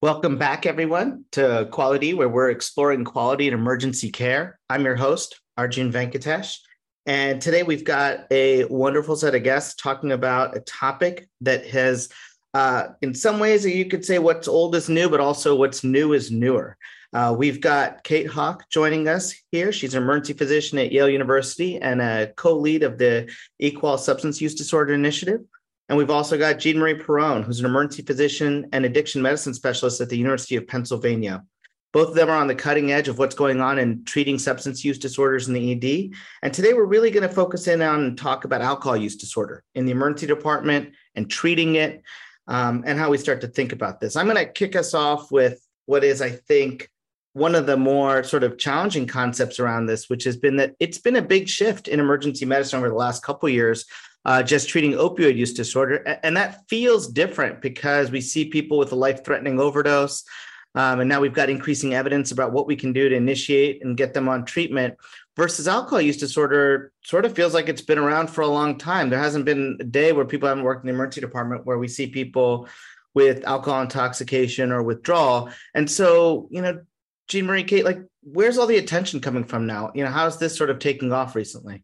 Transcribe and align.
Welcome 0.00 0.38
back, 0.38 0.64
everyone, 0.64 1.24
to 1.32 1.66
Quality, 1.72 2.14
where 2.14 2.28
we're 2.28 2.50
exploring 2.50 3.04
quality 3.04 3.48
in 3.48 3.54
emergency 3.54 4.12
care. 4.12 4.60
I'm 4.70 4.84
your 4.84 4.94
host, 4.94 5.40
Arjun 5.56 5.90
Venkatesh. 5.92 6.58
And 7.06 7.42
today 7.42 7.64
we've 7.64 7.82
got 7.82 8.20
a 8.30 8.64
wonderful 8.66 9.16
set 9.16 9.34
of 9.34 9.42
guests 9.42 9.74
talking 9.74 10.12
about 10.12 10.56
a 10.56 10.60
topic 10.60 11.28
that 11.40 11.66
has, 11.66 12.10
uh, 12.54 12.90
in 13.02 13.12
some 13.12 13.40
ways, 13.40 13.66
you 13.66 13.86
could 13.86 14.04
say 14.04 14.20
what's 14.20 14.46
old 14.46 14.76
is 14.76 14.88
new, 14.88 15.10
but 15.10 15.18
also 15.18 15.56
what's 15.56 15.82
new 15.82 16.12
is 16.12 16.30
newer. 16.30 16.76
Uh, 17.12 17.34
we've 17.36 17.60
got 17.60 18.04
Kate 18.04 18.28
Hawk 18.28 18.70
joining 18.70 19.08
us 19.08 19.34
here. 19.50 19.72
She's 19.72 19.94
an 19.94 20.04
emergency 20.04 20.34
physician 20.34 20.78
at 20.78 20.92
Yale 20.92 21.08
University 21.08 21.76
and 21.78 22.00
a 22.00 22.32
co 22.36 22.56
lead 22.56 22.84
of 22.84 22.98
the 22.98 23.28
Equal 23.58 23.98
Substance 23.98 24.40
Use 24.40 24.54
Disorder 24.54 24.94
Initiative. 24.94 25.40
And 25.88 25.96
we've 25.96 26.10
also 26.10 26.36
got 26.36 26.56
Jeanmarie 26.56 27.02
Perrone, 27.02 27.42
who's 27.42 27.60
an 27.60 27.66
emergency 27.66 28.02
physician 28.02 28.68
and 28.72 28.84
addiction 28.84 29.22
medicine 29.22 29.54
specialist 29.54 30.00
at 30.00 30.08
the 30.08 30.18
University 30.18 30.56
of 30.56 30.66
Pennsylvania. 30.66 31.44
Both 31.92 32.10
of 32.10 32.14
them 32.14 32.28
are 32.28 32.36
on 32.36 32.48
the 32.48 32.54
cutting 32.54 32.92
edge 32.92 33.08
of 33.08 33.18
what's 33.18 33.34
going 33.34 33.62
on 33.62 33.78
in 33.78 34.04
treating 34.04 34.38
substance 34.38 34.84
use 34.84 34.98
disorders 34.98 35.48
in 35.48 35.54
the 35.54 35.72
ED. 35.72 36.10
And 36.42 36.52
today 36.52 36.74
we're 36.74 36.84
really 36.84 37.10
going 37.10 37.26
to 37.26 37.34
focus 37.34 37.66
in 37.66 37.80
on 37.80 38.04
and 38.04 38.18
talk 38.18 38.44
about 38.44 38.60
alcohol 38.60 38.96
use 38.96 39.16
disorder 39.16 39.64
in 39.74 39.86
the 39.86 39.92
emergency 39.92 40.26
department 40.26 40.92
and 41.14 41.30
treating 41.30 41.76
it 41.76 42.02
um, 42.46 42.84
and 42.86 42.98
how 42.98 43.08
we 43.08 43.16
start 43.16 43.40
to 43.40 43.48
think 43.48 43.72
about 43.72 44.00
this. 44.00 44.16
I'm 44.16 44.26
going 44.26 44.36
to 44.36 44.52
kick 44.52 44.76
us 44.76 44.92
off 44.92 45.32
with 45.32 45.66
what 45.86 46.04
is, 46.04 46.20
I 46.20 46.30
think, 46.30 46.90
one 47.32 47.54
of 47.54 47.66
the 47.66 47.76
more 47.76 48.22
sort 48.22 48.42
of 48.42 48.58
challenging 48.58 49.06
concepts 49.06 49.58
around 49.58 49.86
this, 49.86 50.10
which 50.10 50.24
has 50.24 50.36
been 50.36 50.56
that 50.56 50.74
it's 50.80 50.98
been 50.98 51.16
a 51.16 51.22
big 51.22 51.48
shift 51.48 51.88
in 51.88 52.00
emergency 52.00 52.44
medicine 52.44 52.78
over 52.78 52.88
the 52.88 52.94
last 52.94 53.22
couple 53.22 53.48
years 53.48 53.86
uh, 54.28 54.42
just 54.42 54.68
treating 54.68 54.92
opioid 54.92 55.36
use 55.36 55.54
disorder. 55.54 55.96
And 56.22 56.36
that 56.36 56.68
feels 56.68 57.08
different 57.08 57.62
because 57.62 58.10
we 58.10 58.20
see 58.20 58.44
people 58.44 58.76
with 58.76 58.92
a 58.92 58.94
life 58.94 59.24
threatening 59.24 59.58
overdose. 59.58 60.22
Um, 60.74 61.00
and 61.00 61.08
now 61.08 61.18
we've 61.18 61.32
got 61.32 61.48
increasing 61.48 61.94
evidence 61.94 62.30
about 62.30 62.52
what 62.52 62.66
we 62.66 62.76
can 62.76 62.92
do 62.92 63.08
to 63.08 63.16
initiate 63.16 63.82
and 63.82 63.96
get 63.96 64.12
them 64.12 64.28
on 64.28 64.44
treatment 64.44 64.96
versus 65.34 65.66
alcohol 65.66 66.02
use 66.02 66.18
disorder 66.18 66.92
sort 67.02 67.24
of 67.24 67.34
feels 67.34 67.54
like 67.54 67.70
it's 67.70 67.80
been 67.80 67.96
around 67.96 68.28
for 68.28 68.42
a 68.42 68.48
long 68.48 68.76
time. 68.76 69.08
There 69.08 69.18
hasn't 69.18 69.46
been 69.46 69.78
a 69.80 69.84
day 69.84 70.12
where 70.12 70.26
people 70.26 70.46
haven't 70.46 70.64
worked 70.64 70.84
in 70.84 70.88
the 70.88 70.92
emergency 70.92 71.22
department 71.22 71.64
where 71.64 71.78
we 71.78 71.88
see 71.88 72.08
people 72.08 72.68
with 73.14 73.46
alcohol 73.46 73.80
intoxication 73.80 74.72
or 74.72 74.82
withdrawal. 74.82 75.48
And 75.74 75.90
so, 75.90 76.48
you 76.50 76.60
know, 76.60 76.82
Jeanmarie 77.30 77.66
Kate, 77.66 77.86
like, 77.86 78.00
where's 78.22 78.58
all 78.58 78.66
the 78.66 78.76
attention 78.76 79.20
coming 79.20 79.44
from 79.44 79.66
now? 79.66 79.90
You 79.94 80.04
know, 80.04 80.10
how's 80.10 80.38
this 80.38 80.54
sort 80.54 80.68
of 80.68 80.80
taking 80.80 81.12
off 81.12 81.34
recently? 81.34 81.82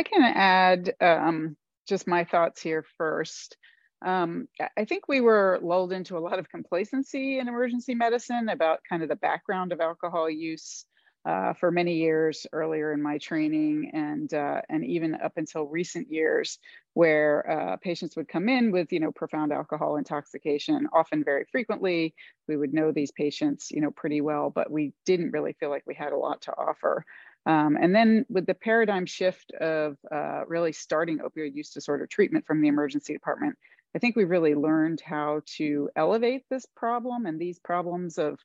I 0.00 0.02
can 0.02 0.22
add 0.22 0.94
um, 1.02 1.58
just 1.86 2.06
my 2.06 2.24
thoughts 2.24 2.62
here 2.62 2.86
first. 2.96 3.58
Um, 4.00 4.48
I 4.78 4.86
think 4.86 5.08
we 5.08 5.20
were 5.20 5.58
lulled 5.62 5.92
into 5.92 6.16
a 6.16 6.24
lot 6.24 6.38
of 6.38 6.48
complacency 6.48 7.38
in 7.38 7.48
emergency 7.48 7.94
medicine 7.94 8.48
about 8.48 8.80
kind 8.88 9.02
of 9.02 9.10
the 9.10 9.16
background 9.16 9.72
of 9.72 9.80
alcohol 9.80 10.30
use 10.30 10.86
uh, 11.26 11.52
for 11.52 11.70
many 11.70 11.96
years 11.96 12.46
earlier 12.54 12.94
in 12.94 13.02
my 13.02 13.18
training 13.18 13.90
and 13.92 14.32
uh, 14.32 14.62
and 14.70 14.86
even 14.86 15.16
up 15.16 15.32
until 15.36 15.66
recent 15.66 16.10
years 16.10 16.58
where 16.94 17.50
uh, 17.50 17.76
patients 17.76 18.16
would 18.16 18.26
come 18.26 18.48
in 18.48 18.72
with 18.72 18.90
you 18.90 19.00
know 19.00 19.12
profound 19.12 19.52
alcohol 19.52 19.96
intoxication 19.98 20.88
often 20.94 21.22
very 21.22 21.44
frequently 21.52 22.14
we 22.48 22.56
would 22.56 22.72
know 22.72 22.90
these 22.90 23.12
patients 23.12 23.70
you 23.70 23.82
know 23.82 23.90
pretty 23.90 24.22
well 24.22 24.48
but 24.48 24.70
we 24.70 24.94
didn't 25.04 25.30
really 25.32 25.52
feel 25.60 25.68
like 25.68 25.82
we 25.86 25.94
had 25.94 26.14
a 26.14 26.16
lot 26.16 26.40
to 26.40 26.52
offer 26.52 27.04
um, 27.46 27.76
and 27.80 27.94
then 27.94 28.26
with 28.28 28.46
the 28.46 28.54
paradigm 28.54 29.06
shift 29.06 29.52
of 29.52 29.96
uh, 30.12 30.42
really 30.46 30.72
starting 30.72 31.18
opioid 31.18 31.54
use 31.54 31.70
disorder 31.70 32.06
treatment 32.06 32.46
from 32.46 32.60
the 32.60 32.68
emergency 32.68 33.12
department, 33.12 33.56
I 33.94 33.98
think 33.98 34.14
we 34.14 34.24
really 34.24 34.54
learned 34.54 35.00
how 35.04 35.40
to 35.56 35.90
elevate 35.96 36.44
this 36.50 36.66
problem 36.76 37.26
and 37.26 37.40
these 37.40 37.58
problems 37.58 38.18
of 38.18 38.38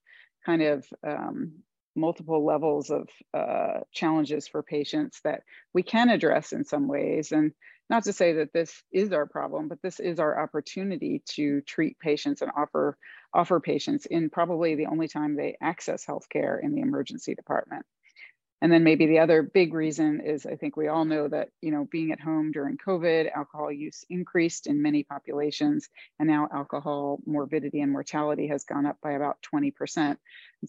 kind 0.46 0.62
of 0.62 0.86
um, 1.06 1.52
multiple 1.96 2.46
levels 2.46 2.90
of 2.90 3.10
uh, 3.34 3.82
challenges 3.92 4.48
for 4.48 4.64
patients 4.64 5.20
that 5.23 5.44
we 5.73 5.84
can 5.84 6.10
address 6.10 6.52
in 6.52 6.66
some 6.66 6.88
ways. 6.88 7.32
And 7.32 7.52
not 7.89 8.05
to 8.05 8.14
say 8.14 8.34
that 8.34 8.54
this 8.54 8.82
is 8.92 9.11
our 9.11 9.28
problem, 9.28 9.67
but 9.67 9.82
this 9.82 10.00
is 10.00 10.20
our 10.20 10.42
opportunity 10.42 11.22
to 11.36 11.61
treat 11.61 12.00
patients 12.00 12.42
and 12.42 12.52
offer 12.58 12.98
offer 13.34 13.60
patients 13.60 14.05
in 14.05 14.30
probably 14.30 14.76
the 14.76 14.88
only 14.88 15.08
time 15.08 15.36
they 15.36 15.58
access 15.61 16.05
healthcare 16.05 16.64
in 16.64 16.73
the 16.73 16.82
emergency 16.82 17.36
department. 17.36 17.86
And 18.61 18.71
then 18.71 18.83
maybe 18.83 19.05
the 19.05 19.20
other 19.20 19.43
big 19.43 19.73
reason 19.73 20.21
is 20.21 20.45
I 20.45 20.55
think 20.55 20.77
we 20.77 20.88
all 20.88 21.05
know 21.05 21.27
that, 21.27 21.49
you 21.61 21.71
know, 21.71 21.86
being 21.92 22.11
at 22.11 22.21
home 22.21 22.52
during 22.52 22.77
COVID, 22.77 23.32
alcohol 23.32 23.71
use 23.71 24.05
increased 24.10 24.66
in 24.66 24.82
many 24.82 25.04
populations, 25.04 25.89
and 26.20 26.27
now 26.27 26.48
alcohol 26.52 27.20
morbidity 27.26 27.82
and 27.82 27.92
mortality 27.92 28.48
has 28.48 28.64
gone 28.64 28.86
up 28.86 28.98
by 29.04 29.11
about 29.11 29.38
20%. 29.54 29.71
And 29.98 30.17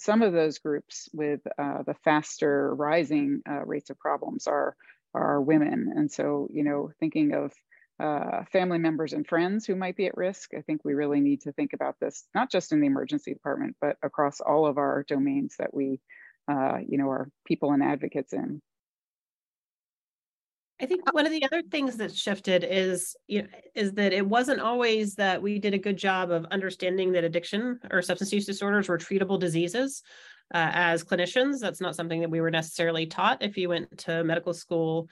some 0.00 0.22
of 0.22 0.32
those 0.32 0.58
groups 0.58 1.08
with 1.12 1.40
uh, 1.58 1.82
the 1.84 1.94
faster 2.04 2.74
rising 2.74 3.42
uh, 3.48 3.64
rates 3.64 3.90
of 3.90 3.98
problems 3.98 4.46
are, 4.46 4.76
are 5.14 5.40
women. 5.40 5.92
And 5.94 6.10
so, 6.10 6.48
you 6.52 6.64
know, 6.64 6.90
thinking 6.98 7.34
of 7.34 7.52
uh, 7.98 8.44
family 8.52 8.78
members 8.78 9.12
and 9.12 9.26
friends 9.26 9.64
who 9.64 9.74
might 9.74 9.96
be 9.96 10.06
at 10.06 10.16
risk. 10.16 10.52
I 10.54 10.60
think 10.60 10.84
we 10.84 10.92
really 10.92 11.20
need 11.20 11.42
to 11.42 11.52
think 11.52 11.72
about 11.72 11.98
this, 11.98 12.24
not 12.34 12.50
just 12.50 12.72
in 12.72 12.80
the 12.80 12.86
emergency 12.86 13.32
department, 13.32 13.76
but 13.80 13.96
across 14.02 14.40
all 14.40 14.66
of 14.66 14.76
our 14.76 15.04
domains 15.08 15.54
that 15.58 15.72
we 15.72 16.00
uh, 16.48 16.78
you 16.86 16.98
know, 16.98 17.08
our 17.08 17.28
people 17.46 17.72
and 17.72 17.82
advocates 17.82 18.32
in. 18.32 18.60
I 20.80 20.84
think 20.84 21.10
one 21.14 21.24
of 21.24 21.32
the 21.32 21.44
other 21.44 21.62
things 21.62 21.96
that 21.96 22.14
shifted 22.14 22.66
is 22.68 23.16
you 23.26 23.42
know, 23.42 23.48
is 23.74 23.92
that 23.92 24.12
it 24.12 24.26
wasn't 24.26 24.60
always 24.60 25.14
that 25.14 25.40
we 25.40 25.58
did 25.58 25.72
a 25.72 25.78
good 25.78 25.96
job 25.96 26.30
of 26.30 26.44
understanding 26.46 27.12
that 27.12 27.24
addiction 27.24 27.80
or 27.90 28.02
substance 28.02 28.32
use 28.32 28.44
disorders 28.44 28.88
were 28.88 28.98
treatable 28.98 29.38
diseases. 29.38 30.02
Uh, 30.54 30.70
as 30.72 31.02
clinicians, 31.02 31.60
that's 31.60 31.80
not 31.80 31.96
something 31.96 32.20
that 32.20 32.30
we 32.30 32.40
were 32.40 32.50
necessarily 32.50 33.06
taught 33.06 33.42
if 33.42 33.56
you 33.56 33.70
went 33.70 33.98
to 33.98 34.22
medical 34.22 34.52
school 34.52 35.08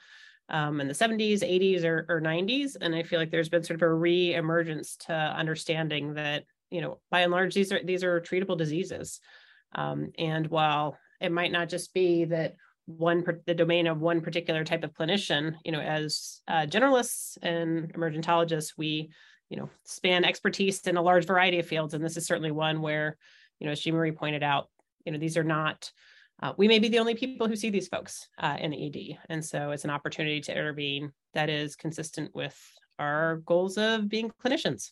um, 0.49 0.79
in 0.79 0.87
the 0.87 0.93
70s, 0.93 1.41
80s, 1.41 1.83
or, 1.83 2.05
or 2.07 2.21
90s. 2.21 2.77
And 2.79 2.95
I 2.95 3.03
feel 3.03 3.19
like 3.19 3.31
there's 3.31 3.49
been 3.49 3.63
sort 3.63 3.81
of 3.81 3.81
a 3.81 3.93
re-emergence 3.93 4.95
to 5.07 5.13
understanding 5.13 6.13
that 6.13 6.45
you 6.69 6.81
know 6.81 6.99
by 7.09 7.21
and 7.21 7.31
large 7.31 7.53
these 7.53 7.71
are 7.71 7.83
these 7.83 8.03
are 8.03 8.21
treatable 8.21 8.57
diseases. 8.57 9.19
Um, 9.73 10.11
and 10.17 10.47
while 10.47 10.97
it 11.21 11.31
might 11.31 11.51
not 11.51 11.69
just 11.69 11.93
be 11.93 12.25
that 12.25 12.55
one 12.85 13.23
the 13.47 13.53
domain 13.53 13.87
of 13.87 13.99
one 13.99 14.21
particular 14.21 14.63
type 14.63 14.83
of 14.83 14.93
clinician 14.93 15.55
you 15.63 15.71
know 15.71 15.79
as 15.79 16.41
uh, 16.47 16.67
generalists 16.67 17.35
and 17.41 17.91
emergentologists 17.93 18.73
we 18.77 19.09
you 19.49 19.57
know 19.57 19.69
span 19.83 20.25
expertise 20.25 20.81
in 20.87 20.97
a 20.97 21.01
large 21.01 21.25
variety 21.25 21.59
of 21.59 21.67
fields. 21.67 21.93
And 21.93 22.03
this 22.03 22.17
is 22.17 22.25
certainly 22.25 22.51
one 22.51 22.81
where 22.81 23.17
you 23.59 23.65
know 23.65 23.71
as 23.71 23.81
Jeanmarie 23.81 24.15
pointed 24.15 24.43
out 24.43 24.69
you 25.05 25.11
know 25.11 25.19
these 25.19 25.37
are 25.37 25.43
not 25.43 25.91
uh, 26.41 26.53
we 26.57 26.67
may 26.67 26.79
be 26.79 26.89
the 26.89 26.99
only 26.99 27.15
people 27.15 27.47
who 27.47 27.55
see 27.55 27.69
these 27.69 27.87
folks 27.87 28.27
uh, 28.39 28.57
in 28.59 28.71
the 28.71 28.85
ed 28.85 29.17
and 29.29 29.43
so 29.43 29.71
it's 29.71 29.85
an 29.85 29.89
opportunity 29.89 30.41
to 30.41 30.51
intervene 30.51 31.11
that 31.33 31.49
is 31.49 31.75
consistent 31.75 32.33
with 32.35 32.59
our 32.99 33.37
goals 33.45 33.77
of 33.77 34.09
being 34.09 34.31
clinicians 34.43 34.91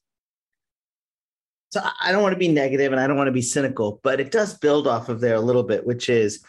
so 1.74 1.82
I 2.00 2.12
don't 2.12 2.22
want 2.22 2.34
to 2.34 2.40
be 2.40 2.50
negative 2.50 2.92
and 2.92 3.02
I 3.02 3.08
don't 3.08 3.18
want 3.18 3.30
to 3.30 3.32
be 3.32 3.42
cynical, 3.42 4.00
but 4.04 4.20
it 4.20 4.30
does 4.30 4.54
build 4.60 4.86
off 4.86 5.10
of 5.10 5.20
there 5.20 5.34
a 5.34 5.42
little 5.42 5.64
bit, 5.64 5.88
which 5.88 6.08
is, 6.08 6.46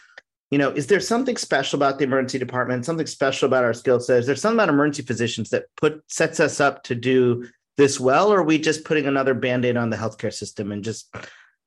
you 0.51 0.59
know, 0.59 0.69
is 0.69 0.85
there 0.85 0.99
something 0.99 1.35
special 1.35 1.77
about 1.77 1.97
the 1.97 2.03
emergency 2.03 2.37
department, 2.37 2.85
something 2.85 3.07
special 3.07 3.47
about 3.47 3.63
our 3.63 3.73
skill 3.73 3.99
set? 3.99 4.19
Is 4.19 4.27
there 4.27 4.35
something 4.35 4.57
about 4.57 4.69
emergency 4.69 5.01
physicians 5.01 5.49
that 5.49 5.65
put 5.77 6.03
sets 6.07 6.39
us 6.39 6.59
up 6.59 6.83
to 6.83 6.93
do 6.93 7.47
this 7.75 7.99
well, 7.99 8.31
or 8.31 8.41
are 8.41 8.43
we 8.43 8.59
just 8.59 8.85
putting 8.85 9.07
another 9.07 9.33
band-aid 9.33 9.77
on 9.77 9.89
the 9.89 9.97
healthcare 9.97 10.31
system 10.31 10.71
and 10.71 10.83
just, 10.83 11.13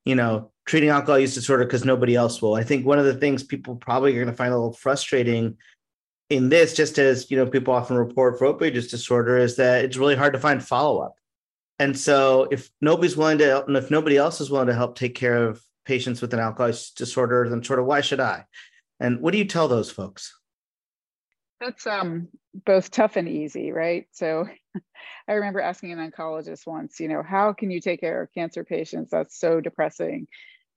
you 0.04 0.14
know, 0.14 0.52
treating 0.64 0.90
alcohol 0.90 1.18
use 1.18 1.34
disorder 1.34 1.64
because 1.64 1.84
nobody 1.84 2.14
else 2.14 2.40
will? 2.40 2.54
I 2.54 2.62
think 2.62 2.86
one 2.86 3.00
of 3.00 3.06
the 3.06 3.14
things 3.16 3.42
people 3.42 3.74
probably 3.74 4.12
are 4.12 4.22
going 4.22 4.28
to 4.28 4.32
find 4.32 4.54
a 4.54 4.56
little 4.56 4.72
frustrating 4.72 5.56
in 6.30 6.48
this, 6.48 6.76
just 6.76 6.96
as 7.00 7.28
you 7.28 7.36
know, 7.36 7.46
people 7.46 7.74
often 7.74 7.96
report 7.96 8.38
for 8.38 8.46
opioid 8.46 8.74
use 8.74 8.88
disorder, 8.88 9.36
is 9.36 9.56
that 9.56 9.84
it's 9.84 9.96
really 9.96 10.14
hard 10.14 10.34
to 10.34 10.38
find 10.38 10.62
follow-up 10.62 11.16
and 11.78 11.96
so 11.98 12.48
if 12.50 12.70
nobody's 12.80 13.16
willing 13.16 13.38
to, 13.38 13.64
and 13.64 13.76
if 13.76 13.90
nobody 13.90 14.16
else 14.16 14.40
is 14.40 14.50
willing 14.50 14.66
to 14.66 14.74
help 14.74 14.96
take 14.96 15.14
care 15.14 15.48
of 15.48 15.62
patients 15.84 16.20
with 16.20 16.34
an 16.34 16.40
alcohol 16.40 16.72
disorder, 16.96 17.48
then 17.48 17.62
sort 17.62 17.78
of 17.78 17.86
why 17.86 18.00
should 18.00 18.20
I? 18.20 18.44
And 19.00 19.20
what 19.20 19.32
do 19.32 19.38
you 19.38 19.44
tell 19.44 19.68
those 19.68 19.90
folks? 19.90 20.34
That's 21.60 21.86
um, 21.86 22.28
both 22.66 22.90
tough 22.90 23.16
and 23.16 23.28
easy, 23.28 23.72
right? 23.72 24.06
So 24.12 24.46
I 25.28 25.32
remember 25.32 25.60
asking 25.60 25.92
an 25.92 26.10
oncologist 26.10 26.66
once, 26.66 27.00
you 27.00 27.08
know, 27.08 27.22
how 27.22 27.52
can 27.52 27.70
you 27.70 27.80
take 27.80 28.00
care 28.00 28.22
of 28.22 28.32
cancer 28.32 28.64
patients? 28.64 29.10
That's 29.10 29.38
so 29.38 29.60
depressing. 29.60 30.26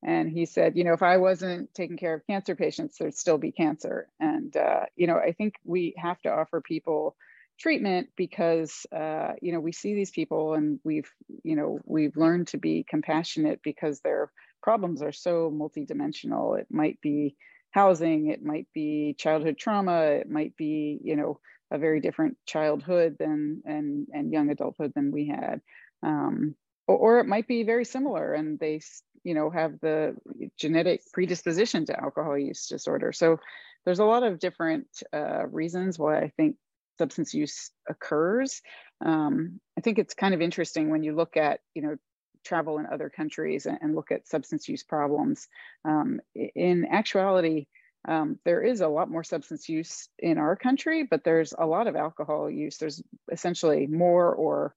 And 0.04 0.30
he 0.30 0.46
said, 0.46 0.76
you 0.76 0.84
know, 0.84 0.94
if 0.94 1.04
I 1.04 1.18
wasn't 1.18 1.74
taking 1.74 1.98
care 1.98 2.16
of 2.16 2.26
cancer 2.26 2.56
patients, 2.56 2.98
there'd 2.98 3.16
still 3.16 3.38
be 3.38 3.52
cancer. 3.52 4.08
And, 4.20 4.56
uh, 4.56 4.86
you 4.96 5.06
know, 5.06 5.18
I 5.18 5.32
think 5.32 5.56
we 5.64 5.94
have 5.98 6.20
to 6.22 6.32
offer 6.32 6.62
people 6.62 7.16
treatment 7.62 8.10
because 8.18 8.86
uh, 8.96 9.34
you 9.42 9.54
know 9.54 9.60
we 9.60 9.72
see 9.72 9.94
these 9.94 10.12
people 10.12 10.54
and 10.56 10.80
we've 10.84 11.10
you 11.44 11.56
know 11.56 11.80
we've 11.86 12.18
learned 12.18 12.48
to 12.48 12.58
be 12.58 12.86
compassionate 12.90 13.62
because 13.64 14.00
their 14.00 14.32
problems 14.64 15.02
are 15.02 15.12
so 15.12 15.52
multidimensional. 15.52 16.60
It 16.60 16.68
might 16.70 17.00
be 17.02 17.36
housing 17.72 18.28
it 18.28 18.44
might 18.44 18.68
be 18.74 19.16
childhood 19.18 19.58
trauma 19.58 20.02
it 20.02 20.30
might 20.30 20.58
be 20.58 21.00
you 21.02 21.16
know 21.16 21.40
a 21.72 21.78
very 21.78 22.02
different 22.02 22.36
childhood 22.46 23.16
than 23.18 23.62
and 23.66 24.08
and 24.12 24.34
young 24.34 24.50
adulthood 24.50 24.92
than 24.96 25.12
we 25.12 25.28
had. 25.28 25.62
Um, 26.04 26.56
or, 26.88 26.98
or 26.98 27.20
it 27.20 27.28
might 27.28 27.48
be 27.48 27.64
very 27.64 27.86
similar 27.86 28.34
and 28.34 28.60
they 28.60 28.82
you 29.24 29.36
know 29.36 29.50
have 29.52 29.80
the 29.82 30.16
genetic 30.58 31.02
predisposition 31.14 31.86
to 31.86 32.00
alcohol 32.00 32.38
use 32.38 32.68
disorder. 32.68 33.14
So 33.14 33.38
there's 33.86 34.00
a 34.00 34.06
lot 34.06 34.24
of 34.24 34.40
different 34.40 34.88
uh, 35.14 35.48
reasons 35.48 35.98
why 35.98 36.20
i 36.20 36.32
think 36.38 36.56
substance 36.98 37.34
use 37.34 37.72
occurs. 37.90 38.62
Um, 39.04 39.60
i 39.78 39.82
think 39.82 39.98
it's 39.98 40.14
kind 40.14 40.34
of 40.34 40.42
interesting 40.42 40.90
when 40.90 41.04
you 41.04 41.16
look 41.16 41.38
at 41.38 41.60
you 41.74 41.82
know 41.82 41.96
travel 42.44 42.80
in 42.80 42.86
other 42.88 43.10
countries 43.10 43.66
and, 43.66 43.78
and 43.82 43.96
look 43.96 44.12
at 44.12 44.28
substance 44.28 44.68
use 44.68 44.84
problems. 44.84 45.48
Um, 45.86 46.20
in 46.36 46.86
actuality 46.86 47.68
um, 48.08 48.40
there 48.46 48.62
is 48.64 48.82
a 48.82 48.88
lot 48.88 49.12
more 49.12 49.24
substance 49.24 49.70
use 49.70 50.10
in 50.18 50.38
our 50.38 50.56
country 50.56 51.04
but 51.10 51.24
there's 51.24 51.54
a 51.58 51.66
lot 51.66 51.88
of 51.88 51.96
alcohol 51.96 52.50
use. 52.50 52.78
There's 52.78 53.02
essentially 53.32 53.88
more 53.88 54.34
or 54.34 54.76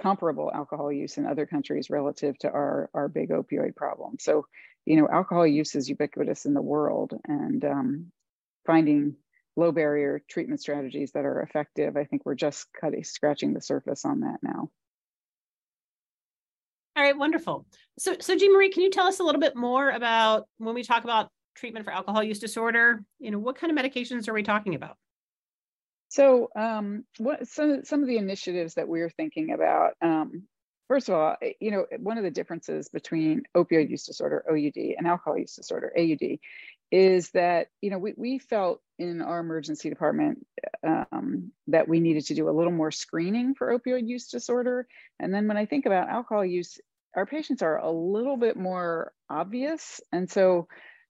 comparable 0.00 0.50
alcohol 0.52 0.92
use 0.92 1.18
in 1.18 1.26
other 1.26 1.46
countries 1.46 1.90
relative 1.90 2.38
to 2.38 2.50
our, 2.50 2.90
our 2.94 3.08
big 3.08 3.30
opioid 3.30 3.76
problem. 3.76 4.16
So, 4.18 4.46
you 4.84 4.96
know, 4.96 5.08
alcohol 5.08 5.46
use 5.46 5.74
is 5.74 5.88
ubiquitous 5.88 6.44
in 6.44 6.54
the 6.54 6.62
world 6.62 7.12
and 7.26 7.64
um, 7.64 8.12
finding 8.66 9.16
low 9.56 9.72
barrier 9.72 10.22
treatment 10.28 10.60
strategies 10.60 11.12
that 11.12 11.24
are 11.24 11.40
effective, 11.42 11.96
I 11.96 12.04
think 12.04 12.24
we're 12.24 12.34
just 12.34 12.68
cutting, 12.78 13.04
scratching 13.04 13.52
the 13.52 13.60
surface 13.60 14.04
on 14.04 14.20
that 14.20 14.38
now. 14.42 14.70
All 16.94 17.02
right, 17.02 17.16
wonderful. 17.16 17.66
So, 17.98 18.16
so 18.20 18.36
Jeanmarie, 18.36 18.72
can 18.72 18.82
you 18.82 18.90
tell 18.90 19.06
us 19.06 19.18
a 19.20 19.22
little 19.22 19.40
bit 19.40 19.56
more 19.56 19.90
about 19.90 20.46
when 20.58 20.74
we 20.74 20.82
talk 20.82 21.04
about 21.04 21.30
treatment 21.54 21.86
for 21.86 21.92
alcohol 21.92 22.22
use 22.22 22.38
disorder? 22.38 23.02
You 23.18 23.30
know, 23.30 23.38
what 23.38 23.56
kind 23.56 23.76
of 23.76 23.82
medications 23.82 24.28
are 24.28 24.34
we 24.34 24.42
talking 24.42 24.74
about? 24.74 24.96
So, 26.08 26.50
um, 26.54 27.04
what 27.16 27.48
some 27.48 27.84
some 27.84 28.02
of 28.02 28.08
the 28.08 28.18
initiatives 28.18 28.74
that 28.74 28.86
we're 28.86 29.08
thinking 29.08 29.52
about. 29.52 29.94
Um, 30.02 30.42
first 30.86 31.08
of 31.08 31.14
all, 31.14 31.36
eh, 31.40 31.52
you 31.58 31.70
know, 31.70 31.86
one 32.00 32.18
of 32.18 32.24
the 32.24 32.30
differences 32.30 32.90
between 32.90 33.44
opioid 33.56 33.88
use 33.88 34.04
disorder 34.04 34.44
(OUD) 34.50 34.94
and 34.98 35.06
alcohol 35.06 35.38
use 35.38 35.56
disorder 35.56 35.90
(AUD) 35.96 36.38
is 36.92 37.30
that 37.30 37.68
you 37.80 37.90
know 37.90 37.98
we 37.98 38.14
we 38.16 38.38
felt 38.38 38.80
in 38.98 39.22
our 39.22 39.40
emergency 39.40 39.88
department 39.88 40.46
um, 40.86 41.50
that 41.66 41.88
we 41.88 41.98
needed 41.98 42.26
to 42.26 42.34
do 42.34 42.48
a 42.48 42.52
little 42.52 42.70
more 42.72 42.92
screening 42.92 43.54
for 43.54 43.76
opioid 43.76 44.06
use 44.06 44.28
disorder. 44.28 44.86
And 45.18 45.34
then 45.34 45.48
when 45.48 45.56
I 45.56 45.64
think 45.66 45.86
about 45.86 46.10
alcohol 46.10 46.44
use, 46.44 46.78
our 47.16 47.26
patients 47.26 47.62
are 47.62 47.78
a 47.78 47.90
little 47.90 48.36
bit 48.36 48.56
more 48.56 49.12
obvious, 49.28 50.00
and 50.12 50.30
so 50.30 50.68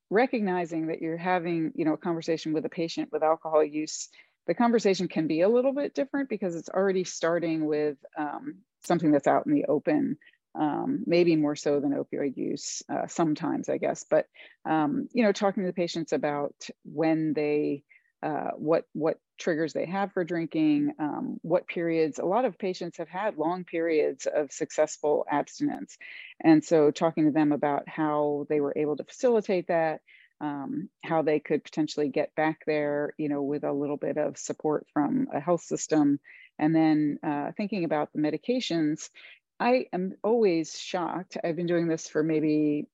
recognizing 0.09 0.87
that 0.87 1.03
you're 1.03 1.17
having 1.17 1.73
you 1.75 1.85
know 1.85 1.95
a 1.95 1.99
conversation 1.99 2.53
with 2.53 2.65
a 2.65 2.71
patient 2.71 3.11
with 3.13 3.23
alcohol 3.23 3.65
use 3.65 4.09
the 4.47 4.55
conversation 4.55 5.09
can 5.09 5.27
be 5.27 5.43
a 5.43 5.49
little 5.49 5.73
bit 5.73 5.95
different 5.95 6.29
because 6.29 6.57
it's 6.57 6.69
already 6.69 7.05
starting 7.05 7.65
with 7.65 7.97
um, 8.19 8.57
something 8.85 9.13
that's 9.13 9.29
out 9.29 9.47
in 9.47 9.55
the 9.55 9.67
open, 9.67 10.19
um, 10.55 11.03
maybe 11.07 11.37
more 11.37 11.57
so 11.57 11.81
than 11.81 11.93
opioid 11.93 12.37
use 12.37 12.83
uh, 12.89 13.07
sometimes, 13.07 13.69
I 13.69 13.79
guess. 13.79 14.05
But 14.09 14.27
um, 14.65 15.09
you 15.13 15.23
know, 15.23 15.33
talking 15.33 15.63
to 15.63 15.67
the 15.67 15.73
patients 15.73 16.13
about 16.13 16.55
when 16.85 17.33
they, 17.35 17.85
uh, 18.23 18.51
what 18.57 18.85
what 18.93 19.19
triggers 19.39 19.73
they 19.73 19.87
have 19.87 20.13
for 20.13 20.25
drinking, 20.25 20.93
um, 20.99 21.39
what 21.43 21.67
periods. 21.67 22.19
A 22.19 22.25
lot 22.25 22.45
of 22.45 22.59
patients 22.59 22.99
have 22.99 23.09
had 23.09 23.39
long 23.39 23.65
periods 23.65 24.27
of 24.27 24.53
successful 24.53 25.27
abstinence, 25.31 25.97
and 26.41 26.65
so 26.65 26.91
talking 26.91 27.25
to 27.25 27.33
them 27.33 27.53
about 27.53 27.89
how 27.89 28.47
they 28.49 28.61
were 28.61 28.75
able 28.77 28.97
to 28.97 29.05
facilitate 29.05 29.69
that 29.69 30.01
um, 30.43 30.89
how 31.05 31.23
they 31.23 31.39
could 31.39 31.63
potentially 31.63 32.09
get 32.09 32.35
back 32.35 32.65
there, 32.67 33.15
you 33.17 33.29
know, 33.29 33.43
with 33.43 33.63
a 33.63 33.73
little 33.73 33.97
bit 33.97 34.19
of 34.19 34.37
support 34.37 34.87
from 34.93 35.29
a 35.33 35.41
health 35.41 35.63
system. 35.63 36.19
And 36.59 36.75
then 36.75 37.19
uh, 37.23 37.53
thinking 37.57 37.85
about 37.85 38.13
the 38.13 38.21
medications, 38.21 39.09
I 39.63 39.87
am 39.93 40.15
always 40.25 40.77
shocked. 40.77 41.39
I've 41.45 41.55
been 41.55 41.69
doing 41.69 41.87
this 41.87 42.09
for 42.09 42.25
maybe 42.25 42.89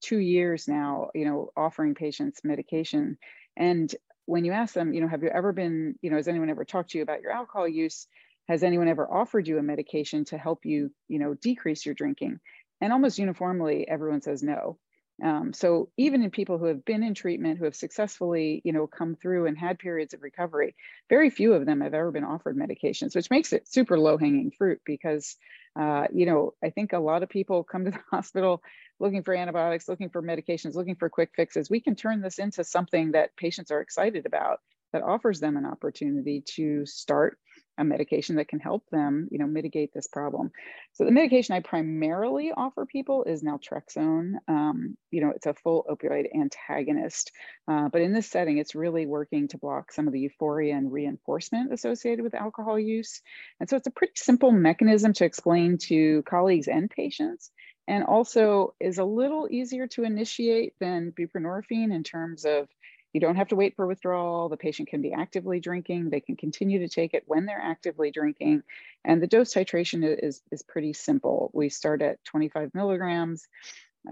two 0.00 0.18
years 0.18 0.66
now, 0.66 1.10
you 1.14 1.24
know, 1.24 1.52
offering 1.56 1.94
patients 1.94 2.40
medication. 2.42 3.18
And 3.56 3.94
when 4.26 4.44
you 4.44 4.50
ask 4.50 4.74
them, 4.74 4.92
you 4.92 5.00
know, 5.00 5.06
have 5.06 5.22
you 5.22 5.28
ever 5.28 5.52
been, 5.52 5.94
you 6.02 6.10
know, 6.10 6.16
has 6.16 6.26
anyone 6.26 6.50
ever 6.50 6.64
talked 6.64 6.90
to 6.90 6.98
you 6.98 7.04
about 7.04 7.22
your 7.22 7.30
alcohol 7.30 7.68
use? 7.68 8.08
Has 8.48 8.64
anyone 8.64 8.88
ever 8.88 9.08
offered 9.08 9.46
you 9.46 9.58
a 9.58 9.62
medication 9.62 10.24
to 10.24 10.38
help 10.38 10.64
you, 10.64 10.90
you 11.06 11.20
know, 11.20 11.34
decrease 11.34 11.86
your 11.86 11.94
drinking? 11.94 12.40
And 12.80 12.92
almost 12.92 13.20
uniformly, 13.20 13.86
everyone 13.86 14.20
says 14.20 14.42
no. 14.42 14.76
Um, 15.22 15.52
so 15.52 15.88
even 15.96 16.22
in 16.22 16.30
people 16.30 16.58
who 16.58 16.66
have 16.66 16.84
been 16.84 17.02
in 17.02 17.14
treatment, 17.14 17.58
who 17.58 17.64
have 17.64 17.74
successfully, 17.74 18.62
you 18.64 18.72
know, 18.72 18.86
come 18.86 19.16
through 19.16 19.46
and 19.46 19.58
had 19.58 19.78
periods 19.78 20.14
of 20.14 20.22
recovery, 20.22 20.76
very 21.08 21.28
few 21.30 21.54
of 21.54 21.66
them 21.66 21.80
have 21.80 21.94
ever 21.94 22.12
been 22.12 22.24
offered 22.24 22.56
medications, 22.56 23.16
which 23.16 23.30
makes 23.30 23.52
it 23.52 23.66
super 23.66 23.98
low 23.98 24.16
hanging 24.16 24.52
fruit 24.56 24.80
because, 24.84 25.36
uh, 25.78 26.06
you 26.12 26.24
know, 26.24 26.54
I 26.62 26.70
think 26.70 26.92
a 26.92 26.98
lot 26.98 27.22
of 27.22 27.28
people 27.28 27.64
come 27.64 27.84
to 27.84 27.90
the 27.90 27.98
hospital 28.10 28.62
looking 29.00 29.22
for 29.22 29.34
antibiotics, 29.34 29.88
looking 29.88 30.10
for 30.10 30.22
medications, 30.22 30.74
looking 30.74 30.96
for 30.96 31.08
quick 31.08 31.30
fixes. 31.34 31.70
We 31.70 31.80
can 31.80 31.96
turn 31.96 32.20
this 32.20 32.38
into 32.38 32.62
something 32.62 33.12
that 33.12 33.36
patients 33.36 33.70
are 33.70 33.80
excited 33.80 34.26
about 34.26 34.60
that 34.92 35.02
offers 35.02 35.40
them 35.40 35.56
an 35.56 35.66
opportunity 35.66 36.42
to 36.54 36.86
start 36.86 37.38
a 37.78 37.84
medication 37.84 38.36
that 38.36 38.48
can 38.48 38.58
help 38.58 38.84
them, 38.90 39.28
you 39.30 39.38
know, 39.38 39.46
mitigate 39.46 39.94
this 39.94 40.06
problem. 40.06 40.50
So 40.94 41.04
the 41.04 41.12
medication 41.12 41.54
I 41.54 41.60
primarily 41.60 42.52
offer 42.54 42.84
people 42.84 43.24
is 43.24 43.42
naltrexone. 43.42 44.34
Um, 44.48 44.96
you 45.10 45.20
know, 45.20 45.32
it's 45.34 45.46
a 45.46 45.54
full 45.54 45.86
opioid 45.88 46.26
antagonist, 46.34 47.30
uh, 47.68 47.88
but 47.88 48.02
in 48.02 48.12
this 48.12 48.28
setting, 48.28 48.58
it's 48.58 48.74
really 48.74 49.06
working 49.06 49.48
to 49.48 49.58
block 49.58 49.92
some 49.92 50.06
of 50.06 50.12
the 50.12 50.20
euphoria 50.20 50.76
and 50.76 50.92
reinforcement 50.92 51.72
associated 51.72 52.22
with 52.22 52.34
alcohol 52.34 52.78
use. 52.78 53.22
And 53.60 53.70
so 53.70 53.76
it's 53.76 53.86
a 53.86 53.92
pretty 53.92 54.14
simple 54.16 54.50
mechanism 54.50 55.12
to 55.14 55.24
explain 55.24 55.78
to 55.88 56.22
colleagues 56.24 56.68
and 56.68 56.90
patients 56.90 57.50
and 57.88 58.04
also 58.04 58.74
is 58.78 58.98
a 58.98 59.04
little 59.04 59.48
easier 59.50 59.86
to 59.86 60.04
initiate 60.04 60.74
than 60.78 61.12
buprenorphine 61.18 61.92
in 61.92 62.04
terms 62.04 62.44
of 62.44 62.68
you 63.12 63.20
don't 63.20 63.36
have 63.36 63.48
to 63.48 63.56
wait 63.56 63.74
for 63.76 63.86
withdrawal. 63.86 64.48
The 64.48 64.56
patient 64.56 64.88
can 64.88 65.00
be 65.00 65.12
actively 65.12 65.60
drinking. 65.60 66.10
They 66.10 66.20
can 66.20 66.36
continue 66.36 66.80
to 66.80 66.88
take 66.88 67.14
it 67.14 67.24
when 67.26 67.46
they're 67.46 67.60
actively 67.62 68.10
drinking. 68.10 68.62
And 69.04 69.22
the 69.22 69.26
dose 69.26 69.52
titration 69.54 70.04
is, 70.22 70.42
is 70.50 70.62
pretty 70.62 70.92
simple. 70.92 71.50
We 71.54 71.70
start 71.70 72.02
at 72.02 72.22
25 72.24 72.74
milligrams, 72.74 73.48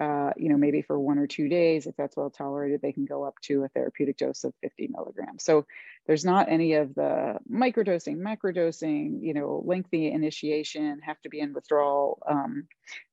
uh, 0.00 0.30
you 0.36 0.48
know, 0.48 0.56
maybe 0.56 0.80
for 0.80 0.98
one 0.98 1.18
or 1.18 1.26
two 1.26 1.48
days. 1.48 1.86
If 1.86 1.94
that's 1.96 2.16
well 2.16 2.30
tolerated, 2.30 2.80
they 2.80 2.92
can 2.92 3.04
go 3.04 3.24
up 3.24 3.34
to 3.42 3.64
a 3.64 3.68
therapeutic 3.68 4.16
dose 4.16 4.44
of 4.44 4.54
50 4.62 4.88
milligrams. 4.88 5.44
So 5.44 5.66
there's 6.06 6.24
not 6.24 6.48
any 6.48 6.74
of 6.74 6.94
the 6.94 7.36
microdosing, 7.50 8.16
macrodosing, 8.16 9.22
you 9.22 9.34
know, 9.34 9.62
lengthy 9.66 10.10
initiation, 10.10 11.00
have 11.04 11.20
to 11.22 11.28
be 11.28 11.40
in 11.40 11.52
withdrawal, 11.52 12.18
um, 12.26 12.66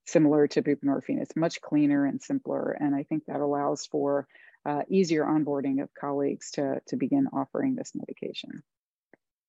similar 0.06 0.47
to 0.47 0.62
buprenorphine. 0.62 1.21
It's 1.21 1.35
much 1.35 1.59
cleaner 1.59 2.06
and 2.06 2.21
simpler. 2.21 2.71
And 2.71 2.95
I 2.95 3.04
think 3.04 3.25
that 3.25 3.42
allows 3.42 3.85
for 3.85 4.28
uh, 4.65 4.81
easier 4.89 5.25
onboarding 5.25 5.81
of 5.81 5.93
colleagues 5.93 6.51
to, 6.51 6.81
to 6.87 6.95
begin 6.95 7.27
offering 7.33 7.75
this 7.75 7.93
medication. 7.95 8.63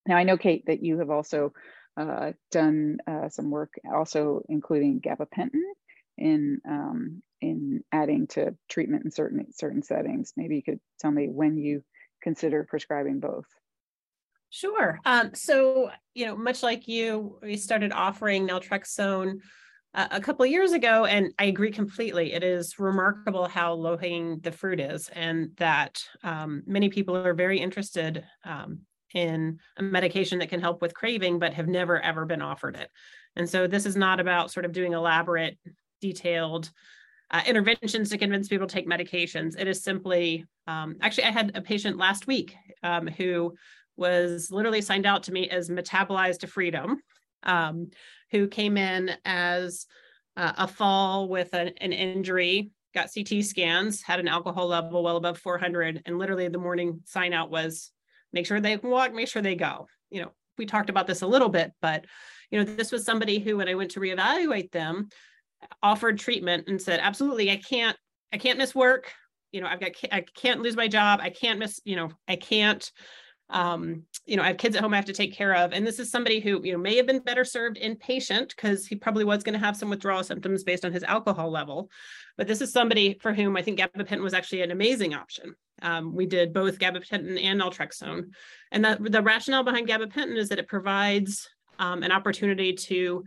Now, 0.07 0.17
I 0.17 0.25
know, 0.25 0.37
Kate, 0.37 0.65
that 0.67 0.83
you 0.83 0.99
have 0.99 1.11
also 1.11 1.53
uh, 1.97 2.33
done 2.51 2.99
uh, 3.07 3.29
some 3.29 3.51
work 3.51 3.75
also 3.93 4.43
including 4.49 5.01
gabapentin 5.01 5.63
in, 6.19 6.61
um, 6.69 7.23
in 7.41 7.83
adding 7.93 8.27
to 8.29 8.57
treatment 8.69 9.05
in 9.05 9.11
certain, 9.11 9.53
certain 9.53 9.83
settings. 9.83 10.33
Maybe 10.37 10.57
you 10.57 10.63
could 10.63 10.81
tell 11.01 11.11
me 11.11 11.29
when 11.29 11.57
you 11.57 11.83
consider 12.23 12.65
prescribing 12.65 13.21
both. 13.21 13.47
Sure. 14.51 15.01
Um, 15.05 15.35
so, 15.35 15.91
you 16.15 16.27
know, 16.27 16.37
much 16.37 16.63
like 16.63 16.87
you, 16.87 17.39
we 17.43 17.57
started 17.57 17.93
offering 17.93 18.47
naltrexone 18.47 19.41
a 19.95 20.21
couple 20.21 20.45
years 20.45 20.73
ago, 20.73 21.05
and 21.05 21.33
I 21.39 21.45
agree 21.45 21.71
completely. 21.71 22.33
It 22.33 22.43
is 22.43 22.79
remarkable 22.79 23.47
how 23.47 23.75
low 23.75 23.97
hanging 23.97 24.41
the 24.41 24.51
fruit 24.51 24.81
is, 24.81 25.09
and 25.11 25.51
that 25.59 26.03
um, 26.25 26.63
many 26.67 26.89
people 26.89 27.17
are 27.17 27.35
very 27.35 27.61
interested 27.61 28.25
um, 28.45 28.81
in 29.15 29.61
a 29.77 29.83
medication 29.83 30.41
that 30.41 30.49
can 30.49 30.61
help 30.61 30.83
with 30.83 30.95
craving, 30.95 31.39
but 31.39 31.55
have 31.55 31.69
never 31.69 32.01
ever 32.01 32.27
been 32.27 32.43
offered 32.43 32.77
it. 32.77 32.91
And 33.37 33.49
so, 33.49 33.69
this 33.69 33.87
is 33.87 33.97
not 33.97 34.19
about 34.19 34.51
sort 34.51 34.67
of 34.67 34.73
doing 34.73 34.95
elaborate, 34.95 35.59
detailed 36.01 36.71
uh, 37.31 37.43
interventions 37.47 38.11
to 38.11 38.19
convince 38.19 38.49
people 38.49 38.67
to 38.67 38.75
take 38.75 38.89
medications. 38.89 39.59
It 39.59 39.69
is 39.69 39.83
simply, 39.83 40.45
um, 40.67 40.97
actually, 41.03 41.25
I 41.25 41.31
had 41.31 41.57
a 41.57 41.61
patient 41.61 41.99
last 41.99 42.27
week 42.27 42.57
um, 42.83 43.07
who 43.07 43.55
was 43.97 44.51
literally 44.51 44.81
signed 44.81 45.07
out 45.07 45.23
to 45.25 45.33
me 45.33 45.49
as 45.49 45.71
metabolized 45.71 46.41
to 46.41 46.47
freedom. 46.49 47.01
Um, 47.45 47.91
who 48.35 48.49
came 48.49 48.77
in 48.77 49.13
as 49.25 49.87
uh, 50.37 50.53
a 50.59 50.67
fall 50.67 51.29
with 51.29 51.55
an, 51.55 51.69
an 51.81 51.93
injury, 51.93 52.73
got 52.93 53.09
CT 53.15 53.45
scans, 53.45 54.03
had 54.03 54.19
an 54.19 54.27
alcohol 54.27 54.67
level 54.67 55.05
well 55.05 55.17
above 55.17 55.39
400, 55.39 56.03
and 56.05 56.19
literally 56.19 56.49
the 56.49 56.59
morning 56.59 57.01
sign 57.05 57.33
out 57.33 57.49
was 57.49 57.93
make 58.33 58.45
sure 58.45 58.61
they 58.61 58.77
walk, 58.77 59.15
make 59.15 59.29
sure 59.29 59.41
they 59.41 59.55
go. 59.55 59.87
You 60.11 60.23
know, 60.23 60.33
we 60.59 60.67
talked 60.67 60.91
about 60.91 61.07
this 61.07 61.23
a 61.23 61.29
little 61.29 61.49
bit, 61.49 61.71
but 61.81 62.07
you 62.51 62.59
know, 62.59 62.65
this 62.65 62.91
was 62.91 63.05
somebody 63.05 63.39
who, 63.39 63.59
when 63.59 63.69
I 63.69 63.75
went 63.75 63.93
to 63.93 64.01
reevaluate 64.01 64.73
them, 64.73 65.11
offered 65.81 66.19
treatment 66.19 66.67
and 66.67 66.83
said, 66.83 66.99
absolutely, 67.01 67.53
I 67.53 67.57
can't, 67.57 67.97
I 68.33 68.39
can't 68.39 68.59
miss 68.59 68.75
work. 68.75 69.13
You 69.53 69.61
know, 69.61 69.69
I've 69.69 69.79
got, 69.79 69.93
I 70.11 70.25
can't 70.35 70.61
lose 70.61 70.75
my 70.75 70.89
job. 70.89 71.21
I 71.23 71.31
can't 71.31 71.61
miss, 71.61 71.81
you 71.85 71.95
know, 71.95 72.11
I 72.27 72.35
can't 72.35 72.91
um, 73.51 74.05
you 74.25 74.37
know, 74.37 74.43
I 74.43 74.49
have 74.49 74.57
kids 74.57 74.75
at 74.75 74.83
home 74.83 74.95
I 74.95 74.97
have 74.97 75.05
to 75.07 75.13
take 75.13 75.35
care 75.35 75.55
of. 75.55 75.73
And 75.73 75.87
this 75.87 75.99
is 75.99 76.11
somebody 76.11 76.41
who, 76.41 76.61
you 76.65 76.73
know, 76.73 76.79
may 76.79 76.97
have 76.97 77.07
been 77.07 77.21
better 77.21 77.45
served 77.45 77.77
inpatient 77.77 78.49
because 78.49 78.87
he 78.87 78.97
probably 78.97 79.25
was 79.25 79.43
going 79.43 79.53
to 79.53 79.65
have 79.65 79.77
some 79.77 79.91
withdrawal 79.91 80.25
symptoms 80.25 80.65
based 80.65 80.85
on 80.85 80.93
his 80.93 81.03
alcohol 81.03 81.51
level. 81.51 81.91
But 82.39 82.47
this 82.47 82.61
is 82.61 82.73
somebody 82.73 83.19
for 83.21 83.35
whom 83.35 83.57
I 83.57 83.63
think 83.63 83.79
gabapentin 83.79 84.23
was 84.23 84.35
actually 84.35 84.63
an 84.63 84.71
amazing 84.71 85.15
option. 85.15 85.55
Um, 85.83 86.15
we 86.15 86.27
did 86.27 86.55
both 86.55 86.79
gabapentin 86.79 87.43
and 87.43 87.61
naltrexone. 87.61 88.31
And 88.73 88.85
the, 88.85 88.99
the 89.01 89.23
rationale 89.23 89.65
behind 89.65 89.89
gabapentin 89.89 90.37
is 90.37 90.49
that 90.49 90.59
it 90.59 90.69
provides 90.69 91.49
um, 91.79 92.03
an 92.03 92.13
opportunity 92.13 92.73
to 92.73 93.25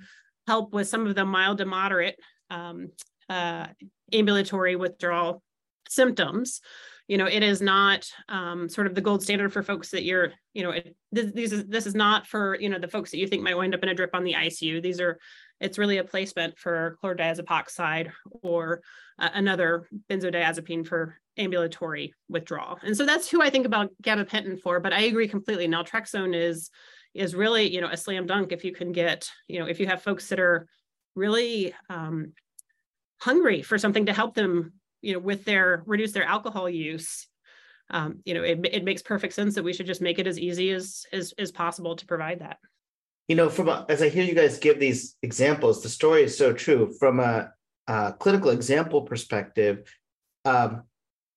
help 0.48 0.74
with 0.74 0.88
some 0.88 1.06
of 1.06 1.14
the 1.14 1.26
mild 1.26 1.60
to 1.60 1.66
moderate 1.66 2.16
um, 2.50 2.88
uh, 3.30 3.68
ambulatory 4.12 4.76
withdrawal 4.76 5.44
symptoms 5.90 6.62
you 7.08 7.18
know 7.18 7.26
it 7.26 7.44
is 7.44 7.62
not 7.62 8.10
um, 8.30 8.68
sort 8.70 8.88
of 8.88 8.96
the 8.96 9.02
gold 9.02 9.24
standard 9.24 9.52
for 9.52 9.64
folks 9.64 9.90
that 9.92 10.04
you're 10.04 10.34
you 10.54 10.64
know 10.64 10.72
it, 10.72 10.96
this, 11.12 11.32
this 11.34 11.52
is 11.52 11.66
this 11.66 11.88
is 11.88 11.96
not 11.96 12.28
for 12.28 12.58
you 12.60 12.70
know 12.70 12.80
the 12.80 12.88
folks 12.88 13.12
that 13.12 13.18
you 13.18 13.28
think 13.28 13.42
might 13.42 13.58
wind 13.58 13.74
up 13.74 13.84
in 13.84 13.90
a 13.90 13.94
drip 13.94 14.14
on 14.14 14.24
the 14.24 14.34
icu 14.34 14.82
these 14.82 15.00
are 15.00 15.18
it's 15.60 15.78
really 15.78 15.98
a 15.98 16.04
placement 16.04 16.58
for 16.58 16.98
chlordiazepoxide 17.04 18.12
or 18.44 18.82
uh, 19.20 19.30
another 19.34 19.88
benzodiazepine 20.10 20.86
for 20.86 21.20
ambulatory 21.38 22.14
withdrawal. 22.30 22.80
And 22.84 22.96
so 22.96 23.06
that's 23.06 23.30
who 23.30 23.42
i 23.42 23.50
think 23.50 23.66
about 23.66 23.92
gabapentin 24.04 24.60
for 24.60 24.80
but 24.80 24.94
i 24.94 25.02
agree 25.02 25.28
completely. 25.28 25.68
Naltrexone 25.68 26.36
is 26.36 26.70
is 27.14 27.36
really 27.36 27.72
you 27.72 27.82
know 27.82 27.90
a 27.90 27.98
slam 27.98 28.26
dunk 28.26 28.52
if 28.52 28.64
you 28.64 28.74
can 28.74 28.92
get 28.92 29.30
you 29.48 29.60
know 29.60 29.68
if 29.68 29.80
you 29.80 29.88
have 29.88 30.04
folks 30.04 30.28
that 30.30 30.40
are 30.40 30.68
really 31.16 31.74
um, 31.90 32.34
hungry 33.20 33.62
for 33.64 33.78
something 33.78 34.06
to 34.06 34.14
help 34.14 34.36
them 34.36 34.74
you 35.08 35.14
know 35.14 35.20
with 35.20 35.46
their 35.46 35.84
reduce 35.86 36.12
their 36.12 36.26
alcohol 36.26 36.70
use 36.70 37.28
um, 37.90 38.20
you 38.26 38.34
know 38.34 38.44
it, 38.44 38.60
it 38.70 38.84
makes 38.84 39.02
perfect 39.02 39.34
sense 39.34 39.56
that 39.56 39.64
we 39.64 39.72
should 39.72 39.86
just 39.86 40.02
make 40.02 40.20
it 40.20 40.28
as 40.28 40.38
easy 40.38 40.72
as 40.72 41.06
as, 41.14 41.34
as 41.40 41.50
possible 41.50 41.96
to 41.96 42.06
provide 42.06 42.40
that. 42.42 42.58
You 43.30 43.38
know 43.38 43.50
from 43.50 43.70
as 43.88 44.02
i 44.02 44.10
hear 44.10 44.26
you 44.26 44.36
guys 44.36 44.60
give 44.60 44.80
these 44.80 45.16
examples 45.24 45.82
the 45.82 45.90
story 45.90 46.24
is 46.24 46.38
so 46.38 46.52
true. 46.52 46.94
From 47.00 47.22
a, 47.22 47.52
a 47.88 48.14
clinical 48.20 48.50
example 48.50 49.04
perspective 49.04 49.90
um, 50.44 50.84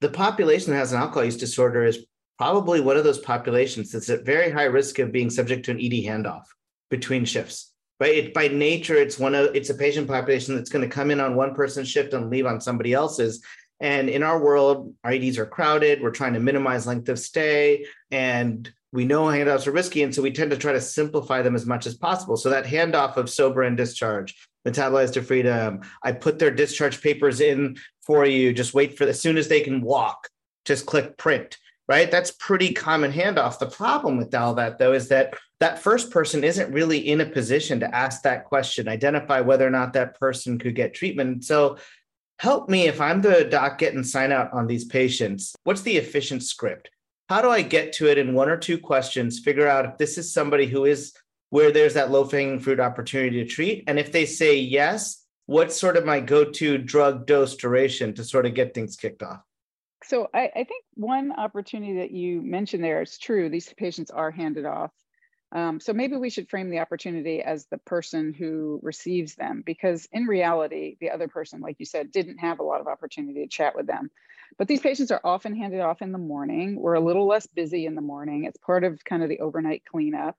the 0.01 0.09
population 0.09 0.73
that 0.73 0.79
has 0.79 0.93
an 0.93 1.01
alcohol 1.01 1.25
use 1.25 1.37
disorder 1.37 1.85
is 1.85 2.07
probably 2.39 2.81
one 2.81 2.97
of 2.97 3.05
those 3.05 3.19
populations 3.21 3.93
that's 3.93 4.11
at 4.11 4.25
very 4.25 4.51
high 4.51 4.65
risk 4.65 4.99
of 4.99 5.13
being 5.13 5.31
subject 5.31 5.65
to 5.67 5.71
an 5.71 5.79
ed 5.79 5.93
handoff 5.93 6.45
between 6.91 7.25
shifts 7.25 7.70
right 8.01 8.17
it, 8.17 8.35
by 8.35 8.49
nature 8.49 8.97
it's 8.97 9.19
one 9.19 9.35
of 9.35 9.55
it's 9.55 9.71
a 9.71 9.75
patient 9.75 10.09
population 10.09 10.57
that's 10.57 10.71
going 10.71 10.87
to 10.87 10.95
come 10.95 11.11
in 11.11 11.21
on 11.21 11.37
one 11.37 11.55
person's 11.55 11.89
shift 11.89 12.15
and 12.15 12.31
leave 12.31 12.47
on 12.47 12.61
somebody 12.61 12.93
else's 12.93 13.43
and 13.81 14.09
in 14.09 14.23
our 14.23 14.43
world 14.43 14.95
eds 15.05 15.39
are 15.39 15.47
crowded 15.47 16.03
we're 16.03 16.11
trying 16.11 16.35
to 16.35 16.41
minimize 16.41 16.87
length 16.87 17.09
of 17.09 17.19
stay 17.19 17.85
and 18.11 18.73
we 18.93 19.05
know 19.05 19.29
handouts 19.29 19.67
are 19.67 19.73
risky 19.73 20.03
and 20.03 20.15
so 20.15 20.23
we 20.23 20.33
tend 20.33 20.51
to 20.51 20.57
try 20.57 20.73
to 20.73 20.81
simplify 20.81 21.43
them 21.43 21.55
as 21.55 21.67
much 21.67 21.87
as 21.87 21.95
possible 21.95 22.37
so 22.37 22.51
that 22.51 22.65
handoff 22.65 23.17
of 23.17 23.31
sober 23.31 23.63
and 23.63 23.77
discharge 23.77 24.35
metabolized 24.67 25.13
to 25.13 25.23
freedom 25.23 25.81
i 26.03 26.11
put 26.11 26.39
their 26.39 26.51
discharge 26.51 27.01
papers 27.01 27.41
in 27.41 27.77
for 28.03 28.27
you 28.27 28.53
just 28.53 28.75
wait 28.75 28.97
for 28.97 29.05
as 29.05 29.21
soon 29.21 29.37
as 29.37 29.49
they 29.49 29.61
can 29.61 29.81
walk 29.81 30.29
just 30.65 30.87
click 30.87 31.17
print 31.17 31.57
right? 31.91 32.09
That's 32.09 32.31
pretty 32.31 32.73
common 32.73 33.11
handoff. 33.11 33.59
The 33.59 33.67
problem 33.67 34.17
with 34.17 34.33
all 34.33 34.55
that, 34.55 34.79
though, 34.79 34.93
is 34.93 35.09
that 35.09 35.35
that 35.61 35.79
first 35.79 36.11
person 36.11 36.43
isn't 36.43 36.73
really 36.73 36.99
in 36.99 37.21
a 37.21 37.27
position 37.27 37.81
to 37.81 37.95
ask 37.95 38.23
that 38.23 38.47
question, 38.47 38.89
identify 38.89 39.41
whether 39.41 39.67
or 39.67 39.71
not 39.71 39.93
that 39.93 40.19
person 40.19 40.59
could 40.59 40.75
get 40.75 40.95
treatment. 40.95 41.45
So, 41.45 41.77
help 42.39 42.71
me 42.71 42.89
if 42.89 43.01
I'm 43.01 43.21
the 43.21 43.45
doc 43.45 43.79
getting 43.79 44.03
sign 44.03 44.33
out 44.33 44.51
on 44.55 44.67
these 44.67 44.87
patients. 44.87 45.55
What's 45.65 45.83
the 45.83 45.99
efficient 45.99 46.43
script? 46.43 46.91
How 47.29 47.43
do 47.43 47.51
I 47.51 47.61
get 47.61 47.93
to 47.95 48.09
it 48.09 48.17
in 48.17 48.35
one 48.35 48.49
or 48.49 48.57
two 48.57 48.79
questions? 48.79 49.39
Figure 49.39 49.69
out 49.69 49.85
if 49.85 49.99
this 49.99 50.17
is 50.17 50.33
somebody 50.33 50.67
who 50.67 50.87
is 50.87 51.13
where 51.51 51.71
there's 51.71 51.95
that 51.95 52.11
low 52.11 52.25
hanging 52.25 52.59
fruit 52.59 52.81
opportunity 52.81 53.45
to 53.45 53.49
treat. 53.49 53.85
And 53.87 53.99
if 53.99 54.11
they 54.11 54.25
say 54.25 54.57
yes, 54.57 55.25
what's 55.47 55.79
sort 55.79 55.97
of 55.97 56.05
my 56.05 56.21
go 56.21 56.45
to 56.45 56.79
drug 56.79 57.27
dose 57.27 57.57
duration 57.57 58.15
to 58.15 58.25
sort 58.25 58.47
of 58.47 58.55
get 58.55 58.73
things 58.73 58.97
kicked 58.97 59.23
off? 59.23 59.43
So 60.05 60.29
I, 60.33 60.51
I, 60.57 60.65
think 60.65 60.85
one 60.95 61.33
opportunity 61.33 61.99
that 61.99 62.11
you 62.11 62.41
mentioned 62.41 62.83
there 62.83 63.03
is 63.03 63.19
true. 63.19 63.51
These 63.51 63.75
patients 63.75 64.11
are 64.11 64.31
handed 64.31 64.65
off. 64.65 64.93
Um, 65.53 65.81
so 65.81 65.93
maybe 65.93 66.17
we 66.17 66.31
should 66.31 66.49
frame 66.49 66.71
the 66.71 66.79
opportunity 66.79 67.43
as 67.43 67.67
the 67.67 67.79
person 67.79 68.33
who 68.33 68.79
receives 68.83 69.35
them, 69.35 69.63
because 69.67 70.09
in 70.13 70.27
reality, 70.27 70.97
the 71.01 71.11
other 71.11 71.27
person, 71.27 71.61
like 71.61 71.77
you 71.81 71.87
said, 71.87 72.13
didn't 72.13 72.39
have 72.39 72.61
a 72.61 72.65
lot 72.65 72.81
of 72.81 72.87
opportunity 72.87 73.43
to 73.43 73.49
chat 73.49 73.75
with 73.75 73.87
them. 73.87 74.11
But 74.59 74.69
these 74.69 74.81
patients 74.81 75.11
are 75.11 75.21
often 75.25 75.57
handed 75.57 75.81
off 75.81 76.03
in 76.03 76.13
the 76.13 76.19
morning. 76.19 76.77
We're 76.81 76.95
a 76.95 77.01
little 77.01 77.27
less 77.27 77.47
busy 77.47 77.87
in 77.87 77.95
the 77.95 78.01
morning. 78.01 78.45
It's 78.45 78.59
part 78.59 78.85
of 78.85 79.05
kind 79.05 79.23
of 79.23 79.29
the 79.29 79.41
overnight 79.41 79.83
cleanup. 79.91 80.37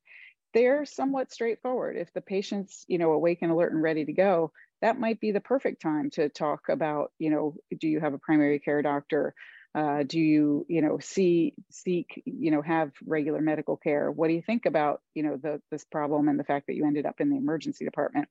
They're 0.53 0.85
somewhat 0.85 1.31
straightforward. 1.31 1.97
If 1.97 2.13
the 2.13 2.21
patient's, 2.21 2.85
you 2.87 2.97
know, 2.97 3.11
awake 3.11 3.39
and 3.41 3.51
alert 3.51 3.73
and 3.73 3.81
ready 3.81 4.05
to 4.05 4.13
go, 4.13 4.51
that 4.81 4.99
might 4.99 5.19
be 5.19 5.31
the 5.31 5.39
perfect 5.39 5.81
time 5.81 6.09
to 6.11 6.29
talk 6.29 6.69
about, 6.69 7.11
you 7.19 7.29
know, 7.29 7.55
do 7.77 7.87
you 7.87 7.99
have 7.99 8.13
a 8.13 8.19
primary 8.19 8.59
care 8.59 8.81
doctor? 8.81 9.33
Uh, 9.73 10.03
do 10.03 10.19
you, 10.19 10.65
you 10.67 10.81
know, 10.81 10.99
see, 10.99 11.53
seek, 11.69 12.21
you 12.25 12.51
know, 12.51 12.61
have 12.61 12.91
regular 13.05 13.41
medical 13.41 13.77
care? 13.77 14.11
What 14.11 14.27
do 14.27 14.33
you 14.33 14.41
think 14.41 14.65
about, 14.65 15.01
you 15.13 15.23
know, 15.23 15.37
the, 15.37 15.61
this 15.71 15.85
problem 15.85 16.27
and 16.27 16.37
the 16.37 16.43
fact 16.43 16.67
that 16.67 16.75
you 16.75 16.85
ended 16.85 17.05
up 17.05 17.21
in 17.21 17.29
the 17.29 17.37
emergency 17.37 17.85
department? 17.85 18.27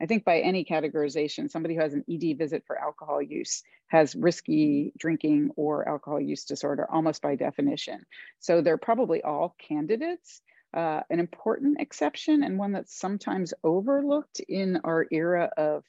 I 0.00 0.06
think 0.06 0.24
by 0.24 0.40
any 0.40 0.64
categorization, 0.64 1.50
somebody 1.50 1.74
who 1.74 1.80
has 1.80 1.94
an 1.94 2.04
ED 2.10 2.36
visit 2.36 2.64
for 2.66 2.78
alcohol 2.78 3.22
use 3.22 3.62
has 3.86 4.14
risky 4.14 4.92
drinking 4.98 5.52
or 5.56 5.88
alcohol 5.88 6.20
use 6.20 6.44
disorder 6.44 6.86
almost 6.90 7.22
by 7.22 7.36
definition. 7.36 8.04
So 8.40 8.60
they're 8.60 8.76
probably 8.76 9.22
all 9.22 9.56
candidates. 9.58 10.42
Uh, 10.74 11.02
an 11.08 11.20
important 11.20 11.80
exception 11.80 12.42
and 12.42 12.58
one 12.58 12.72
that's 12.72 12.98
sometimes 12.98 13.54
overlooked 13.62 14.40
in 14.40 14.80
our 14.82 15.06
era 15.12 15.48
of 15.56 15.84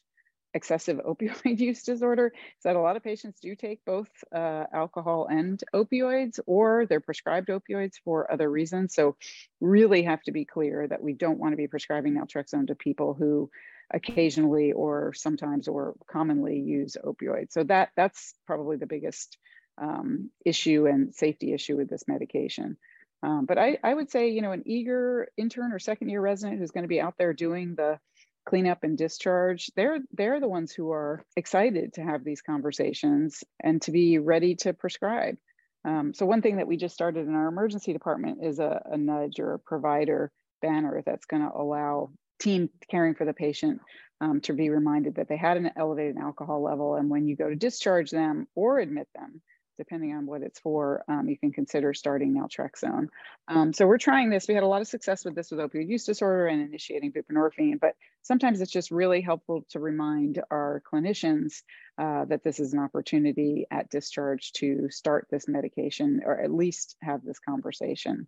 excessive 0.56 0.98
opioid 1.06 1.60
use 1.60 1.84
disorder 1.84 2.28
is 2.36 2.64
that 2.64 2.76
a 2.76 2.82
lot 2.82 2.96
of 2.96 3.04
patients 3.04 3.40
do 3.40 3.56
take 3.56 3.86
both 3.86 4.10
uh, 4.34 4.64
alcohol 4.74 5.28
and 5.30 5.64
opioids 5.76 6.40
or 6.48 6.88
they're 6.88 7.00
prescribed 7.00 7.50
opioids 7.50 7.96
for 8.04 8.32
other 8.32 8.50
reasons. 8.50 8.96
So 8.96 9.18
really 9.62 10.04
have 10.04 10.24
to 10.24 10.32
be 10.32 10.46
clear 10.46 10.88
that 10.88 11.04
we 11.04 11.14
don't 11.14 11.38
want 11.38 11.54
to 11.54 11.58
be 11.58 11.68
prescribing 11.68 12.16
naltrexone 12.16 12.68
to 12.68 12.76
people 12.76 13.14
who 13.14 13.52
occasionally 13.94 14.72
or 14.72 15.14
sometimes 15.14 15.68
or 15.68 15.94
commonly 16.08 16.60
use 16.60 16.98
opioids. 17.04 17.52
So 17.52 17.64
that 17.66 17.90
that's 17.96 18.34
probably 18.48 18.78
the 18.78 18.88
biggest 18.88 19.38
um, 19.78 20.32
issue 20.46 20.88
and 20.88 21.14
safety 21.14 21.54
issue 21.54 21.76
with 21.76 21.90
this 21.90 22.08
medication. 22.08 22.78
Um, 23.22 23.46
but 23.46 23.58
I, 23.58 23.78
I 23.84 23.94
would 23.94 24.10
say, 24.12 24.30
you 24.30 24.42
know, 24.42 24.52
an 24.52 24.64
eager 24.66 25.28
intern 25.38 25.72
or 25.72 25.80
second 25.80 26.10
year 26.10 26.22
resident 26.22 26.60
who's 26.60 26.72
going 26.72 26.84
to 26.84 26.90
be 26.90 27.02
out 27.02 27.16
there 27.18 27.34
doing 27.34 27.76
the 27.76 28.00
cleanup 28.46 28.84
and 28.84 28.98
discharge 28.98 29.72
they're 29.76 30.00
they're 30.14 30.40
the 30.40 30.48
ones 30.48 30.72
who 30.72 30.92
are 30.92 31.24
excited 31.36 31.94
to 31.94 32.02
have 32.02 32.24
these 32.24 32.42
conversations 32.42 33.44
and 33.62 33.82
to 33.82 33.92
be 33.92 34.20
ready 34.20 34.56
to 34.56 34.74
prescribe. 34.74 35.36
Um, 35.84 36.14
so 36.14 36.26
one 36.26 36.42
thing 36.42 36.58
that 36.58 36.68
we 36.68 36.78
just 36.78 36.96
started 36.96 37.28
in 37.28 37.36
our 37.36 37.48
emergency 37.48 37.94
department 37.94 38.44
is 38.44 38.60
a, 38.60 38.82
a 38.86 38.98
nudge 38.98 39.40
or 39.40 39.54
a 39.54 39.60
provider 39.60 40.32
banner 40.62 41.04
that's 41.06 41.26
going 41.26 41.44
to 41.44 41.56
allow 41.56 42.10
team 42.40 42.70
caring 42.90 43.14
for 43.14 43.26
the 43.26 43.34
patient 43.34 43.82
um, 44.22 44.42
to 44.42 44.54
be 44.54 44.70
reminded 44.70 45.16
that 45.16 45.28
they 45.28 45.38
had 45.38 45.58
an 45.58 45.72
elevated 45.76 46.18
alcohol 46.18 46.64
level 46.64 46.96
and 46.96 47.10
when 47.10 47.28
you 47.28 47.36
go 47.36 47.50
to 47.50 47.56
discharge 47.56 48.10
them 48.10 48.48
or 48.56 48.80
admit 48.80 49.08
them 49.14 49.42
depending 49.78 50.14
on 50.14 50.26
what 50.26 50.42
it's 50.42 50.60
for, 50.60 51.04
um, 51.08 51.28
you 51.28 51.38
can 51.38 51.52
consider 51.52 51.94
starting 51.94 52.34
naltrexone. 52.34 53.08
Um, 53.48 53.74
so 53.74 53.88
we're 53.88 53.98
trying 53.98 54.30
this. 54.30 54.48
We 54.48 54.54
had 54.54 54.64
a 54.64 54.68
lot 54.68 54.82
of 54.82 54.88
success 54.88 55.26
with 55.26 55.36
this 55.36 55.52
with 55.52 55.60
opioid 55.60 55.90
use 55.90 56.06
disorder 56.06 56.48
and 56.48 56.62
initiating 56.62 57.12
buprenorphine, 57.12 57.80
but 57.80 57.96
sometimes 58.22 58.62
it's 58.62 58.72
just 58.72 58.92
really 58.92 59.22
helpful 59.22 59.66
to 59.70 59.80
remind 59.80 60.42
our 60.52 60.82
clinicians 60.92 61.62
uh, 61.98 62.26
that 62.26 62.44
this 62.44 62.60
is 62.60 62.74
an 62.74 62.80
opportunity 62.80 63.68
at 63.72 63.90
discharge 63.90 64.52
to 64.54 64.90
start 64.90 65.28
this 65.30 65.48
medication 65.48 66.22
or 66.26 66.40
at 66.40 66.52
least 66.52 66.96
have 67.02 67.24
this 67.24 67.40
conversation. 67.40 68.28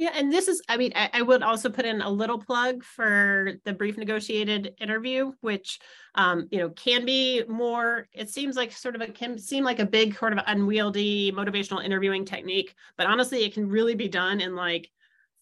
Yeah, 0.00 0.12
and 0.14 0.32
this 0.32 0.48
is, 0.48 0.62
I 0.68 0.76
mean, 0.76 0.92
I, 0.94 1.10
I, 1.12 1.22
would 1.22 1.42
also 1.42 1.68
put 1.68 1.84
in 1.84 2.00
a 2.00 2.10
little 2.10 2.38
plug 2.38 2.82
for 2.82 3.52
the 3.64 3.72
brief 3.72 3.98
negotiated 3.98 4.74
interview, 4.80 5.32
which, 5.40 5.78
um, 6.14 6.48
you 6.50 6.58
know, 6.58 6.70
can 6.70 7.04
be 7.04 7.44
more, 7.48 8.08
it 8.12 8.30
seems 8.30 8.56
like 8.56 8.72
sort 8.72 8.94
of 8.94 9.02
a, 9.02 9.08
can 9.08 9.38
seem 9.38 9.64
like 9.64 9.80
a 9.80 9.86
big 9.86 10.16
sort 10.16 10.32
of 10.32 10.40
unwieldy 10.46 11.30
motivational 11.32 11.84
interviewing 11.84 12.24
technique, 12.24 12.74
but 12.96 13.06
honestly, 13.06 13.44
it 13.44 13.54
can 13.54 13.68
really 13.68 13.94
be 13.94 14.08
done 14.08 14.40
in 14.40 14.56
like 14.56 14.90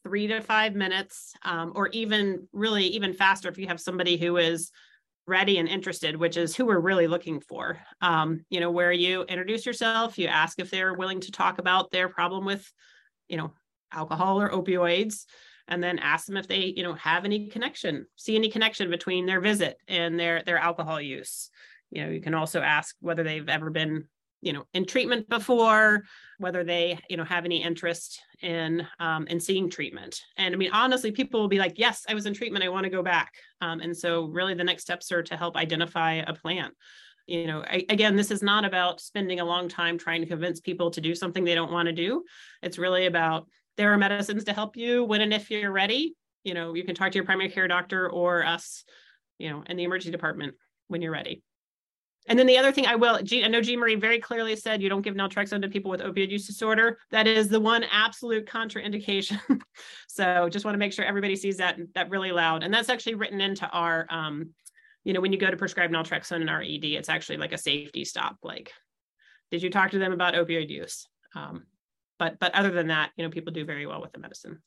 three 0.02 0.26
to 0.26 0.40
five 0.40 0.74
minutes, 0.74 1.34
um, 1.44 1.72
or 1.74 1.88
even 1.88 2.48
really 2.52 2.84
even 2.84 3.12
faster 3.12 3.48
if 3.48 3.58
you 3.58 3.68
have 3.68 3.80
somebody 3.80 4.16
who 4.16 4.36
is 4.36 4.72
ready 5.26 5.58
and 5.58 5.68
interested, 5.68 6.16
which 6.16 6.36
is 6.36 6.56
who 6.56 6.66
we're 6.66 6.80
really 6.80 7.06
looking 7.06 7.40
for. 7.40 7.78
Um, 8.00 8.44
you 8.50 8.58
know, 8.60 8.70
where 8.70 8.92
you 8.92 9.22
introduce 9.22 9.64
yourself, 9.64 10.18
you 10.18 10.26
ask 10.26 10.58
if 10.58 10.70
they're 10.70 10.94
willing 10.94 11.20
to 11.20 11.30
talk 11.30 11.58
about 11.58 11.90
their 11.90 12.08
problem 12.08 12.44
with, 12.44 12.70
you 13.28 13.36
know, 13.36 13.52
alcohol 13.92 14.40
or 14.40 14.50
opioids 14.50 15.24
and 15.70 15.82
then 15.82 15.98
ask 15.98 16.26
them 16.26 16.36
if 16.36 16.48
they 16.48 16.74
you 16.76 16.82
know 16.82 16.94
have 16.94 17.24
any 17.24 17.46
connection 17.46 18.06
see 18.16 18.36
any 18.36 18.50
connection 18.50 18.90
between 18.90 19.24
their 19.24 19.40
visit 19.40 19.78
and 19.88 20.18
their 20.18 20.42
their 20.42 20.58
alcohol 20.58 21.00
use. 21.00 21.48
You 21.90 22.04
know 22.04 22.10
you 22.10 22.20
can 22.20 22.34
also 22.34 22.60
ask 22.60 22.94
whether 23.00 23.22
they've 23.22 23.48
ever 23.48 23.70
been 23.70 24.04
you 24.42 24.52
know 24.52 24.64
in 24.74 24.84
treatment 24.84 25.28
before 25.28 26.02
whether 26.38 26.64
they 26.64 26.98
you 27.08 27.16
know 27.16 27.24
have 27.24 27.44
any 27.44 27.62
interest 27.62 28.20
in 28.42 28.86
um, 28.98 29.26
in 29.28 29.40
seeing 29.40 29.70
treatment. 29.70 30.20
And 30.36 30.54
i 30.54 30.58
mean 30.58 30.72
honestly 30.72 31.12
people 31.12 31.40
will 31.40 31.48
be 31.48 31.58
like 31.58 31.78
yes 31.78 32.04
i 32.08 32.14
was 32.14 32.26
in 32.26 32.34
treatment 32.34 32.64
i 32.64 32.68
want 32.68 32.84
to 32.84 32.90
go 32.90 33.02
back. 33.02 33.32
Um, 33.60 33.80
and 33.80 33.96
so 33.96 34.26
really 34.26 34.54
the 34.54 34.64
next 34.64 34.82
steps 34.82 35.12
are 35.12 35.22
to 35.22 35.36
help 35.36 35.56
identify 35.56 36.14
a 36.14 36.34
plan. 36.34 36.72
You 37.26 37.46
know 37.46 37.62
I, 37.62 37.84
again 37.88 38.16
this 38.16 38.30
is 38.30 38.42
not 38.42 38.64
about 38.64 39.00
spending 39.00 39.40
a 39.40 39.44
long 39.44 39.68
time 39.68 39.98
trying 39.98 40.22
to 40.22 40.26
convince 40.26 40.60
people 40.60 40.90
to 40.92 41.00
do 41.00 41.14
something 41.14 41.44
they 41.44 41.54
don't 41.54 41.72
want 41.72 41.86
to 41.86 41.92
do. 41.92 42.24
It's 42.62 42.78
really 42.78 43.06
about 43.06 43.46
there 43.80 43.94
are 43.94 43.98
medicines 43.98 44.44
to 44.44 44.52
help 44.52 44.76
you 44.76 45.04
when 45.04 45.22
and 45.22 45.32
if 45.32 45.50
you're 45.50 45.72
ready 45.72 46.14
you 46.44 46.52
know 46.52 46.74
you 46.74 46.84
can 46.84 46.94
talk 46.94 47.10
to 47.10 47.16
your 47.16 47.24
primary 47.24 47.48
care 47.48 47.66
doctor 47.66 48.10
or 48.10 48.44
us 48.44 48.84
you 49.38 49.48
know 49.48 49.62
in 49.66 49.78
the 49.78 49.84
emergency 49.84 50.10
department 50.10 50.54
when 50.88 51.00
you're 51.00 51.10
ready 51.10 51.42
and 52.28 52.38
then 52.38 52.46
the 52.46 52.58
other 52.58 52.70
thing 52.70 52.84
I 52.84 52.96
will, 52.96 53.14
I 53.14 53.48
know 53.48 53.62
Jeanmarie 53.62 53.98
very 53.98 54.20
clearly 54.20 54.54
said 54.54 54.82
you 54.82 54.90
don't 54.90 55.00
give 55.00 55.14
naltrexone 55.14 55.62
to 55.62 55.68
people 55.68 55.90
with 55.90 56.02
opioid 56.02 56.30
use 56.30 56.46
disorder. 56.46 56.98
That 57.10 57.26
is 57.26 57.48
the 57.48 57.58
one 57.58 57.82
absolute 57.90 58.46
contraindication. 58.46 59.40
so 60.06 60.46
just 60.50 60.66
want 60.66 60.74
to 60.74 60.78
make 60.78 60.92
sure 60.92 61.06
everybody 61.06 61.34
sees 61.34 61.56
that 61.56 61.78
that 61.94 62.10
really 62.10 62.30
loud. 62.30 62.62
And 62.62 62.72
that's 62.72 62.90
actually 62.90 63.14
written 63.14 63.40
into 63.40 63.66
our, 63.70 64.06
um, 64.10 64.50
you 65.02 65.14
know, 65.14 65.20
when 65.22 65.32
you 65.32 65.38
go 65.38 65.50
to 65.50 65.56
prescribe 65.56 65.90
naltrexone 65.90 66.42
in 66.42 66.50
our 66.50 66.60
ED, 66.60 66.84
it's 66.84 67.08
actually 67.08 67.38
like 67.38 67.54
a 67.54 67.58
safety 67.58 68.04
stop. 68.04 68.36
Like, 68.42 68.70
did 69.50 69.62
you 69.62 69.70
talk 69.70 69.92
to 69.92 69.98
them 69.98 70.12
about 70.12 70.34
opioid 70.34 70.68
use? 70.68 71.08
Um, 71.34 71.64
but 72.20 72.38
but 72.38 72.54
other 72.54 72.70
than 72.70 72.86
that, 72.88 73.10
you 73.16 73.24
know, 73.24 73.30
people 73.30 73.52
do 73.52 73.64
very 73.64 73.86
well 73.86 74.00
with 74.00 74.12
the 74.12 74.20
medicine. 74.20 74.62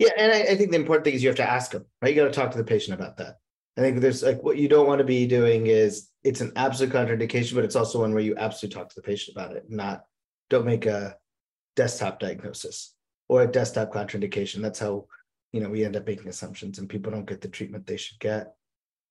Yeah, 0.00 0.08
and 0.16 0.32
I, 0.32 0.40
I 0.52 0.56
think 0.56 0.70
the 0.70 0.78
important 0.78 1.04
thing 1.04 1.14
is 1.14 1.22
you 1.22 1.28
have 1.28 1.36
to 1.36 1.48
ask 1.48 1.70
them. 1.70 1.84
Right, 2.02 2.12
you 2.12 2.20
got 2.20 2.26
to 2.26 2.32
talk 2.32 2.50
to 2.50 2.58
the 2.58 2.64
patient 2.64 2.98
about 2.98 3.18
that. 3.18 3.36
I 3.76 3.82
think 3.82 4.00
there's 4.00 4.22
like 4.22 4.42
what 4.42 4.56
you 4.56 4.66
don't 4.66 4.86
want 4.86 4.98
to 4.98 5.04
be 5.04 5.26
doing 5.26 5.66
is 5.68 6.08
it's 6.24 6.40
an 6.40 6.52
absolute 6.56 6.92
contraindication, 6.92 7.54
but 7.54 7.64
it's 7.64 7.76
also 7.76 8.00
one 8.00 8.12
where 8.12 8.22
you 8.22 8.34
absolutely 8.36 8.74
talk 8.74 8.88
to 8.88 8.96
the 8.96 9.02
patient 9.02 9.36
about 9.36 9.54
it, 9.54 9.66
not 9.68 10.04
don't 10.48 10.66
make 10.66 10.86
a 10.86 11.16
desktop 11.76 12.18
diagnosis 12.18 12.94
or 13.28 13.42
a 13.42 13.46
desktop 13.46 13.92
contraindication. 13.92 14.62
That's 14.62 14.78
how 14.78 15.06
you 15.52 15.60
know 15.60 15.68
we 15.68 15.84
end 15.84 15.96
up 15.96 16.06
making 16.06 16.28
assumptions 16.28 16.78
and 16.78 16.88
people 16.88 17.12
don't 17.12 17.28
get 17.28 17.42
the 17.42 17.48
treatment 17.48 17.86
they 17.86 17.98
should 17.98 18.18
get. 18.18 18.54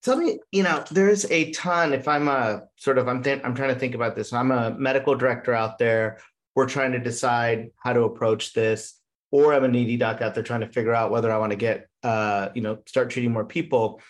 Tell 0.02 0.16
me, 0.16 0.40
you 0.52 0.64
know, 0.64 0.84
there's 0.92 1.30
a 1.30 1.52
ton. 1.52 1.94
If 1.94 2.08
I'm 2.08 2.30
a 2.30 2.64
sort 2.78 2.98
of, 2.98 3.08
I'm 3.08 3.22
th- 3.22 3.42
I'm 3.44 3.54
trying 3.54 3.74
to 3.74 3.80
think 3.80 3.96
about 3.96 4.16
this. 4.16 4.32
I'm 4.32 4.52
a 4.52 4.72
medical 4.72 5.14
director 5.14 5.54
out 5.54 5.78
there. 5.78 6.20
We're 6.60 6.68
trying 6.68 6.92
to 6.92 7.00
decide 7.00 7.70
how 7.78 7.94
to 7.94 8.02
approach 8.02 8.52
this, 8.52 9.00
or 9.32 9.54
I'm 9.54 9.64
an 9.64 9.74
ED 9.74 9.98
doc 9.98 10.22
out 10.22 10.36
there 10.36 10.44
trying 10.44 10.60
to 10.60 10.68
figure 10.68 10.94
out 10.94 11.10
whether 11.10 11.32
I 11.32 11.38
want 11.38 11.52
to 11.52 11.56
get, 11.56 11.88
uh, 12.04 12.50
you 12.54 12.62
know, 12.62 12.80
start 12.86 13.10
treating 13.10 13.32
more 13.32 13.46
people 13.46 14.02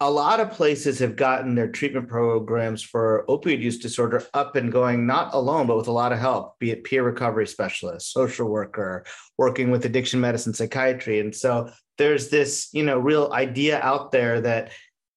a 0.00 0.10
lot 0.10 0.40
of 0.40 0.50
places 0.50 0.98
have 0.98 1.16
gotten 1.16 1.54
their 1.54 1.68
treatment 1.68 2.08
programs 2.08 2.82
for 2.82 3.24
opioid 3.28 3.60
use 3.60 3.78
disorder 3.78 4.22
up 4.34 4.54
and 4.54 4.70
going, 4.70 5.06
not 5.06 5.32
alone, 5.32 5.66
but 5.66 5.76
with 5.76 5.88
a 5.88 5.92
lot 5.92 6.12
of 6.12 6.18
help, 6.18 6.58
be 6.58 6.70
it 6.70 6.84
peer 6.84 7.02
recovery 7.02 7.46
specialist, 7.46 8.12
social 8.12 8.48
worker, 8.48 9.06
working 9.38 9.70
with 9.70 9.86
addiction 9.86 10.20
medicine, 10.20 10.52
psychiatry. 10.52 11.20
And 11.20 11.34
so 11.34 11.70
there's 11.96 12.28
this, 12.28 12.68
you 12.72 12.82
know, 12.82 12.98
real 12.98 13.32
idea 13.32 13.80
out 13.80 14.12
there 14.12 14.42
that 14.42 14.72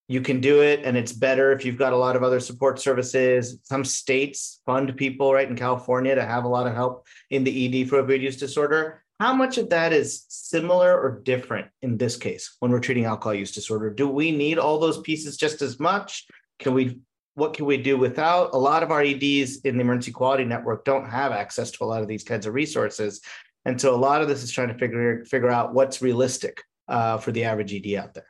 you 0.10 0.22
can 0.22 0.42
do 0.42 0.62
it 0.62 0.82
and 0.84 0.98
it's 0.98 1.14
better 1.14 1.52
if 1.52 1.64
you've 1.64 1.78
got 1.78 1.94
a 1.94 1.98
lot 1.98 2.16
of 2.16 2.24
other 2.24 2.40
support 2.40 2.80
services. 2.82 3.60
Some 3.64 3.86
states 3.86 4.60
fund 4.66 4.98
people, 4.98 5.32
right, 5.32 5.48
in 5.48 5.56
California 5.56 6.16
to 6.16 6.26
have 6.26 6.46
a 6.46 6.48
lot 6.48 6.66
of 6.66 6.74
help 6.74 7.06
in 7.30 7.44
the 7.44 7.82
ED 7.82 7.88
for 7.88 8.02
opioid 8.02 8.22
use 8.22 8.36
disorder. 8.36 9.04
How 9.20 9.36
much 9.36 9.60
of 9.60 9.70
that 9.70 9.94
is 9.94 10.26
similar 10.28 11.00
or 11.00 11.22
different 11.24 11.68
in 11.84 11.96
this 11.96 12.18
case 12.18 12.56
when 12.60 12.72
we're 12.72 12.80
treating 12.80 13.06
alcohol 13.06 13.36
use 13.36 13.52
disorder? 13.52 13.92
Do 13.92 14.10
we 14.10 14.32
need 14.32 14.58
all 14.58 14.80
those 14.80 15.00
pieces 15.02 15.38
just 15.38 15.62
as 15.62 15.80
much? 15.80 16.26
Can 16.58 16.74
we 16.74 17.00
what 17.36 17.54
can 17.54 17.66
we 17.66 17.78
do 17.78 17.96
without? 17.96 18.50
A 18.54 18.58
lot 18.58 18.82
of 18.82 18.92
our 18.92 19.02
EDs 19.02 19.62
in 19.62 19.78
the 19.78 19.82
emergency 19.82 20.12
quality 20.12 20.44
network 20.44 20.86
don't 20.86 21.08
have 21.08 21.32
access 21.32 21.70
to 21.72 21.84
a 21.84 21.86
lot 21.86 22.02
of 22.02 22.08
these 22.08 22.24
kinds 22.24 22.48
of 22.48 22.56
resources. 22.56 23.22
And 23.66 23.80
so 23.80 23.94
a 23.94 23.96
lot 23.96 24.22
of 24.24 24.28
this 24.28 24.42
is 24.42 24.52
trying 24.52 24.70
to 24.70 24.74
figure 24.74 25.24
figure 25.26 25.52
out 25.52 25.74
what's 25.74 26.02
realistic 26.02 26.64
uh, 26.88 27.20
for 27.20 27.32
the 27.32 27.44
average 27.44 27.74
ED 27.74 27.94
out 27.96 28.16
there. 28.16 28.29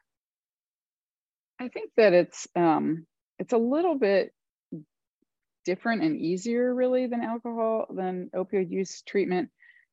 I 1.59 1.67
think 1.67 1.91
that 1.97 2.13
it's 2.13 2.47
um, 2.55 3.05
it's 3.37 3.53
a 3.53 3.57
little 3.57 3.95
bit 3.95 4.33
different 5.65 6.03
and 6.03 6.17
easier 6.17 6.73
really 6.73 7.07
than 7.07 7.21
alcohol 7.21 7.85
than 7.93 8.29
opioid 8.35 8.71
use 8.71 9.01
treatment 9.03 9.49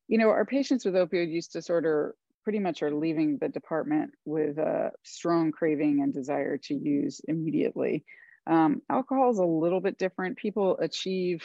you 0.08 0.18
know, 0.18 0.28
our 0.28 0.44
patients 0.44 0.84
with 0.84 0.94
opioid 0.94 1.32
use 1.32 1.48
disorder 1.48 2.14
pretty 2.44 2.60
much 2.60 2.82
are 2.82 2.92
leaving 2.92 3.38
the 3.38 3.48
department 3.48 4.12
with 4.24 4.58
a 4.58 4.92
strong 5.02 5.50
craving 5.50 6.00
and 6.00 6.14
desire 6.14 6.58
to 6.58 6.74
use 6.74 7.20
immediately. 7.26 8.04
Um, 8.46 8.82
alcohol 8.88 9.30
is 9.30 9.38
a 9.38 9.44
little 9.44 9.80
bit 9.80 9.98
different. 9.98 10.38
People 10.38 10.78
achieve 10.78 11.42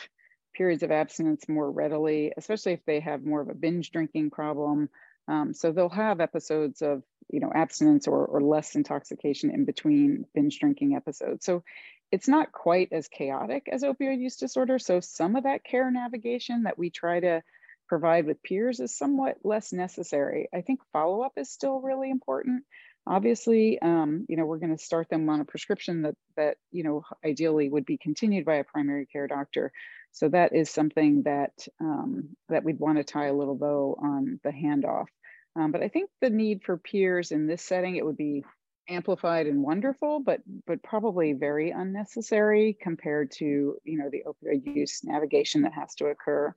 periods 0.56 0.84
of 0.84 0.92
abstinence 0.92 1.50
more 1.50 1.72
readily, 1.72 2.32
especially 2.38 2.74
if 2.74 2.86
they 2.86 3.00
have 3.00 3.26
more 3.26 3.42
of 3.42 3.50
a 3.50 3.56
binge 3.56 3.90
drinking 3.90 4.30
problem. 4.30 4.90
Um, 5.28 5.54
so 5.54 5.72
they'll 5.72 5.90
have 5.90 6.20
episodes 6.20 6.82
of, 6.82 7.04
you 7.30 7.40
know, 7.40 7.52
abstinence 7.54 8.08
or, 8.08 8.26
or 8.26 8.42
less 8.42 8.76
intoxication 8.76 9.52
in 9.52 9.66
between 9.66 10.26
binge 10.34 10.60
drinking 10.60 10.96
episodes. 10.96 11.46
So 11.46 11.64
it's 12.12 12.28
not 12.28 12.52
quite 12.52 12.90
as 12.92 13.08
chaotic 13.08 13.70
as 13.72 13.84
opioid 13.84 14.20
use 14.20 14.36
disorder. 14.36 14.80
So 14.80 15.00
some 15.00 15.36
of 15.36 15.44
that 15.44 15.64
care 15.64 15.90
navigation 15.90 16.64
that 16.64 16.78
we 16.78 16.90
try 16.90 17.20
to 17.20 17.42
provide 17.88 18.26
with 18.26 18.44
peers 18.44 18.80
is 18.80 18.98
somewhat 18.98 19.38
less 19.44 19.72
necessary. 19.72 20.50
I 20.54 20.62
think 20.62 20.80
follow-up 20.92 21.34
is 21.38 21.50
still 21.50 21.80
really 21.82 22.10
important. 22.10 22.64
Obviously, 23.08 23.80
um, 23.82 24.26
you 24.30 24.38
know, 24.38 24.46
we're 24.46 24.60
going 24.60 24.76
to 24.76 24.84
start 24.84 25.10
them 25.10 25.28
on 25.30 25.42
a 25.42 25.46
prescription 25.46 26.04
that 26.04 26.16
that 26.38 26.58
you 26.72 26.84
know 26.84 27.04
ideally 27.26 27.70
would 27.70 27.86
be 27.86 27.98
continued 27.98 28.46
by 28.46 28.56
a 28.56 28.64
primary 28.64 29.06
care 29.06 29.28
doctor. 29.28 29.72
So 30.12 30.30
that 30.30 30.54
is 30.54 30.70
something 30.70 31.24
that 31.24 31.68
um, 31.80 32.30
that 32.50 32.64
we'd 32.64 32.80
want 32.80 32.98
to 32.98 33.04
tie 33.04 33.28
a 33.28 33.34
little 33.34 33.56
bow 33.56 33.98
on 34.02 34.40
the 34.44 34.52
handoff. 34.52 35.08
Um, 35.56 35.72
but 35.72 35.82
I 35.82 35.88
think 35.88 36.10
the 36.22 36.30
need 36.30 36.64
for 36.64 36.78
peers 36.78 37.32
in 37.32 37.48
this 37.48 37.64
setting 37.64 37.96
it 37.96 38.06
would 38.06 38.18
be 38.18 38.44
amplified 38.88 39.48
and 39.48 39.64
wonderful, 39.64 40.20
but 40.20 40.42
but 40.68 40.84
probably 40.84 41.34
very 41.34 41.72
unnecessary 41.72 42.78
compared 42.82 43.32
to 43.32 43.78
you 43.84 43.98
know 43.98 44.10
the 44.10 44.24
opioid 44.28 44.66
use 44.76 45.02
navigation 45.04 45.62
that 45.64 45.74
has 45.74 45.96
to 45.96 46.06
occur. 46.08 46.54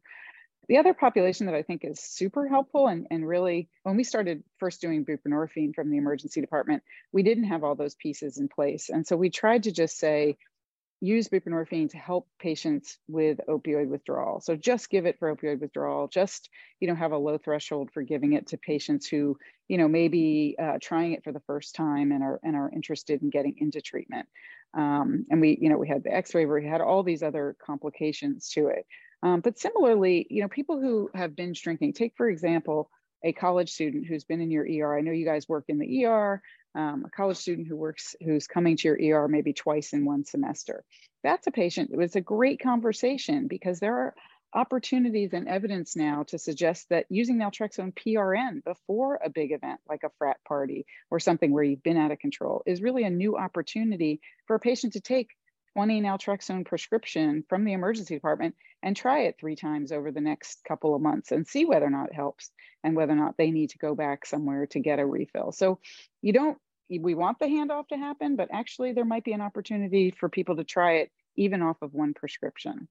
The 0.68 0.78
other 0.78 0.94
population 0.94 1.46
that 1.46 1.54
I 1.54 1.62
think 1.62 1.84
is 1.84 2.00
super 2.00 2.48
helpful 2.48 2.86
and, 2.88 3.06
and 3.10 3.26
really, 3.26 3.68
when 3.82 3.96
we 3.96 4.04
started 4.04 4.42
first 4.58 4.80
doing 4.80 5.04
buprenorphine 5.04 5.74
from 5.74 5.90
the 5.90 5.98
emergency 5.98 6.40
department, 6.40 6.82
we 7.12 7.22
didn't 7.22 7.44
have 7.44 7.64
all 7.64 7.74
those 7.74 7.94
pieces 7.94 8.38
in 8.38 8.48
place. 8.48 8.88
And 8.88 9.06
so 9.06 9.16
we 9.16 9.30
tried 9.30 9.64
to 9.64 9.72
just 9.72 9.98
say, 9.98 10.36
use 11.04 11.28
buprenorphine 11.28 11.90
to 11.90 11.98
help 11.98 12.26
patients 12.40 12.98
with 13.08 13.38
opioid 13.48 13.88
withdrawal. 13.88 14.40
So 14.40 14.56
just 14.56 14.88
give 14.88 15.06
it 15.06 15.18
for 15.18 15.34
opioid 15.34 15.60
withdrawal. 15.60 16.08
Just 16.08 16.48
you 16.80 16.88
know 16.88 16.94
have 16.94 17.12
a 17.12 17.18
low 17.18 17.38
threshold 17.38 17.90
for 17.92 18.02
giving 18.02 18.32
it 18.32 18.48
to 18.48 18.58
patients 18.58 19.06
who 19.06 19.36
you 19.68 19.78
know 19.78 19.88
maybe 19.88 20.56
uh, 20.60 20.78
trying 20.80 21.12
it 21.12 21.22
for 21.22 21.32
the 21.32 21.42
first 21.46 21.74
time 21.74 22.10
and 22.12 22.22
are 22.22 22.40
and 22.42 22.56
are 22.56 22.70
interested 22.74 23.22
in 23.22 23.30
getting 23.30 23.56
into 23.58 23.80
treatment. 23.80 24.26
Um, 24.72 25.26
and 25.30 25.40
we 25.40 25.58
you 25.60 25.68
know 25.68 25.76
we 25.76 25.88
had 25.88 26.04
the 26.04 26.14
X-waiver, 26.14 26.60
we 26.60 26.66
had 26.66 26.80
all 26.80 27.02
these 27.02 27.22
other 27.22 27.56
complications 27.64 28.48
to 28.50 28.68
it. 28.68 28.86
Um, 29.24 29.40
but 29.40 29.58
similarly, 29.58 30.26
you 30.28 30.42
know, 30.42 30.48
people 30.48 30.78
who 30.78 31.10
have 31.14 31.34
binge 31.34 31.62
drinking, 31.62 31.94
take 31.94 32.12
for 32.14 32.28
example, 32.28 32.90
a 33.24 33.32
college 33.32 33.72
student 33.72 34.06
who's 34.06 34.24
been 34.24 34.42
in 34.42 34.50
your 34.50 34.64
ER. 34.64 34.98
I 34.98 35.00
know 35.00 35.12
you 35.12 35.24
guys 35.24 35.48
work 35.48 35.64
in 35.68 35.78
the 35.78 36.04
ER, 36.04 36.42
um, 36.74 37.04
a 37.06 37.10
college 37.10 37.38
student 37.38 37.66
who 37.66 37.74
works, 37.74 38.14
who's 38.22 38.46
coming 38.46 38.76
to 38.76 38.88
your 38.88 39.22
ER 39.22 39.26
maybe 39.28 39.54
twice 39.54 39.94
in 39.94 40.04
one 40.04 40.26
semester. 40.26 40.84
That's 41.22 41.46
a 41.46 41.50
patient, 41.50 41.90
it 41.90 41.96
was 41.96 42.16
a 42.16 42.20
great 42.20 42.60
conversation 42.60 43.48
because 43.48 43.80
there 43.80 43.96
are 43.96 44.14
opportunities 44.52 45.32
and 45.32 45.48
evidence 45.48 45.96
now 45.96 46.24
to 46.24 46.38
suggest 46.38 46.90
that 46.90 47.06
using 47.08 47.38
naltrexone 47.38 47.94
PRN 47.94 48.62
before 48.62 49.18
a 49.24 49.30
big 49.30 49.52
event 49.52 49.80
like 49.88 50.02
a 50.04 50.10
frat 50.18 50.36
party 50.46 50.84
or 51.10 51.18
something 51.18 51.50
where 51.50 51.64
you've 51.64 51.82
been 51.82 51.96
out 51.96 52.12
of 52.12 52.18
control 52.18 52.62
is 52.66 52.82
really 52.82 53.04
a 53.04 53.10
new 53.10 53.38
opportunity 53.38 54.20
for 54.46 54.56
a 54.56 54.60
patient 54.60 54.92
to 54.92 55.00
take 55.00 55.30
20 55.74 56.00
naltrexone 56.02 56.64
prescription 56.64 57.44
from 57.48 57.64
the 57.64 57.72
emergency 57.72 58.14
department 58.14 58.54
and 58.82 58.96
try 58.96 59.22
it 59.22 59.36
three 59.38 59.56
times 59.56 59.90
over 59.90 60.12
the 60.12 60.20
next 60.20 60.60
couple 60.66 60.94
of 60.94 61.02
months 61.02 61.32
and 61.32 61.46
see 61.46 61.64
whether 61.64 61.86
or 61.86 61.90
not 61.90 62.10
it 62.10 62.14
helps 62.14 62.50
and 62.84 62.94
whether 62.94 63.12
or 63.12 63.16
not 63.16 63.36
they 63.36 63.50
need 63.50 63.70
to 63.70 63.78
go 63.78 63.94
back 63.94 64.24
somewhere 64.24 64.66
to 64.66 64.78
get 64.78 65.00
a 65.00 65.06
refill. 65.06 65.50
So 65.52 65.80
you 66.22 66.32
don't, 66.32 66.58
we 66.88 67.14
want 67.14 67.38
the 67.40 67.46
handoff 67.46 67.88
to 67.88 67.96
happen, 67.96 68.36
but 68.36 68.48
actually 68.52 68.92
there 68.92 69.04
might 69.04 69.24
be 69.24 69.32
an 69.32 69.40
opportunity 69.40 70.12
for 70.12 70.28
people 70.28 70.56
to 70.56 70.64
try 70.64 70.96
it 70.98 71.10
even 71.36 71.60
off 71.60 71.82
of 71.82 71.92
one 71.92 72.14
prescription. 72.14 72.88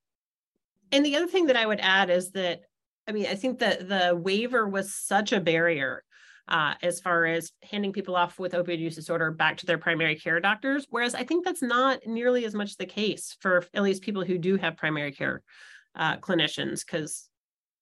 And 0.91 1.05
the 1.05 1.15
other 1.15 1.27
thing 1.27 1.47
that 1.47 1.57
I 1.57 1.65
would 1.65 1.79
add 1.79 2.09
is 2.09 2.31
that, 2.31 2.63
I 3.07 3.13
mean, 3.13 3.27
I 3.27 3.35
think 3.35 3.59
that 3.59 3.87
the 3.87 4.15
waiver 4.15 4.67
was 4.67 4.93
such 4.93 5.31
a 5.31 5.39
barrier 5.39 6.03
uh, 6.47 6.73
as 6.81 6.99
far 6.99 7.25
as 7.25 7.51
handing 7.71 7.93
people 7.93 8.15
off 8.15 8.37
with 8.37 8.53
opioid 8.53 8.79
use 8.79 8.95
disorder 8.95 9.31
back 9.31 9.57
to 9.57 9.65
their 9.65 9.77
primary 9.77 10.15
care 10.15 10.39
doctors. 10.39 10.85
Whereas 10.89 11.15
I 11.15 11.23
think 11.23 11.45
that's 11.45 11.61
not 11.61 12.05
nearly 12.05 12.45
as 12.45 12.53
much 12.53 12.75
the 12.75 12.85
case 12.85 13.37
for 13.39 13.63
at 13.73 13.83
least 13.83 14.03
people 14.03 14.25
who 14.25 14.37
do 14.37 14.57
have 14.57 14.77
primary 14.77 15.11
care 15.11 15.41
uh, 15.95 16.17
clinicians, 16.17 16.85
because 16.85 17.29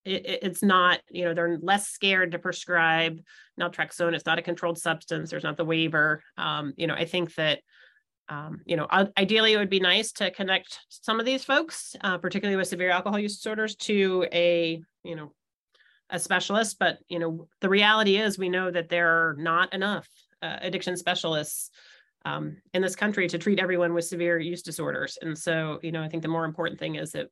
it, 0.06 0.26
it's 0.43 0.62
not, 0.62 1.00
you 1.10 1.26
know, 1.26 1.34
they're 1.34 1.58
less 1.62 1.88
scared 1.88 2.32
to 2.32 2.39
prescribe 2.39 3.19
naltrexone. 3.60 4.13
It's 4.13 4.26
not 4.26 4.39
a 4.39 4.43
controlled 4.43 4.78
substance. 4.78 5.30
There's 5.30 5.43
not 5.43 5.58
the 5.58 5.65
waiver. 5.65 6.21
Um, 6.38 6.74
you 6.78 6.88
know, 6.88 6.95
I 6.95 7.06
think 7.06 7.34
that 7.36 7.60
um, 8.30 8.62
you 8.65 8.78
know, 8.78 8.88
ideally 9.17 9.54
it 9.54 9.58
would 9.58 9.69
be 9.69 9.82
nice 9.82 10.13
to 10.13 10.32
connect 10.32 10.80
some 10.88 11.19
of 11.19 11.26
these 11.26 11.43
folks, 11.43 11.97
uh, 12.00 12.17
particularly 12.17 12.56
with 12.56 12.69
severe 12.69 12.89
alcohol 12.89 13.19
use 13.19 13.36
disorders, 13.36 13.76
to 13.76 14.26
a, 14.32 14.82
you 15.04 15.15
know, 15.17 15.34
a 16.12 16.19
specialist. 16.19 16.78
But, 16.80 17.00
you 17.08 17.19
know, 17.19 17.47
the 17.62 17.69
reality 17.69 18.17
is 18.17 18.38
we 18.38 18.50
know 18.50 18.69
that 18.69 18.89
there 18.89 19.10
are 19.10 19.36
not 19.39 19.74
enough 19.74 20.08
uh, 20.41 20.58
addiction 20.62 20.97
specialists 20.97 21.71
um, 22.26 22.58
in 22.74 22.82
this 22.82 22.95
country 22.95 23.28
to 23.28 23.38
treat 23.38 23.60
everyone 23.60 23.93
with 23.93 24.06
severe 24.06 24.39
use 24.39 24.62
disorders. 24.62 25.17
And 25.21 25.38
so, 25.38 25.80
you 25.82 25.91
know, 25.91 26.04
I 26.04 26.10
think 26.10 26.21
the 26.21 26.30
more 26.30 26.45
important 26.45 26.80
thing 26.80 26.95
is 26.95 27.13
that, 27.13 27.30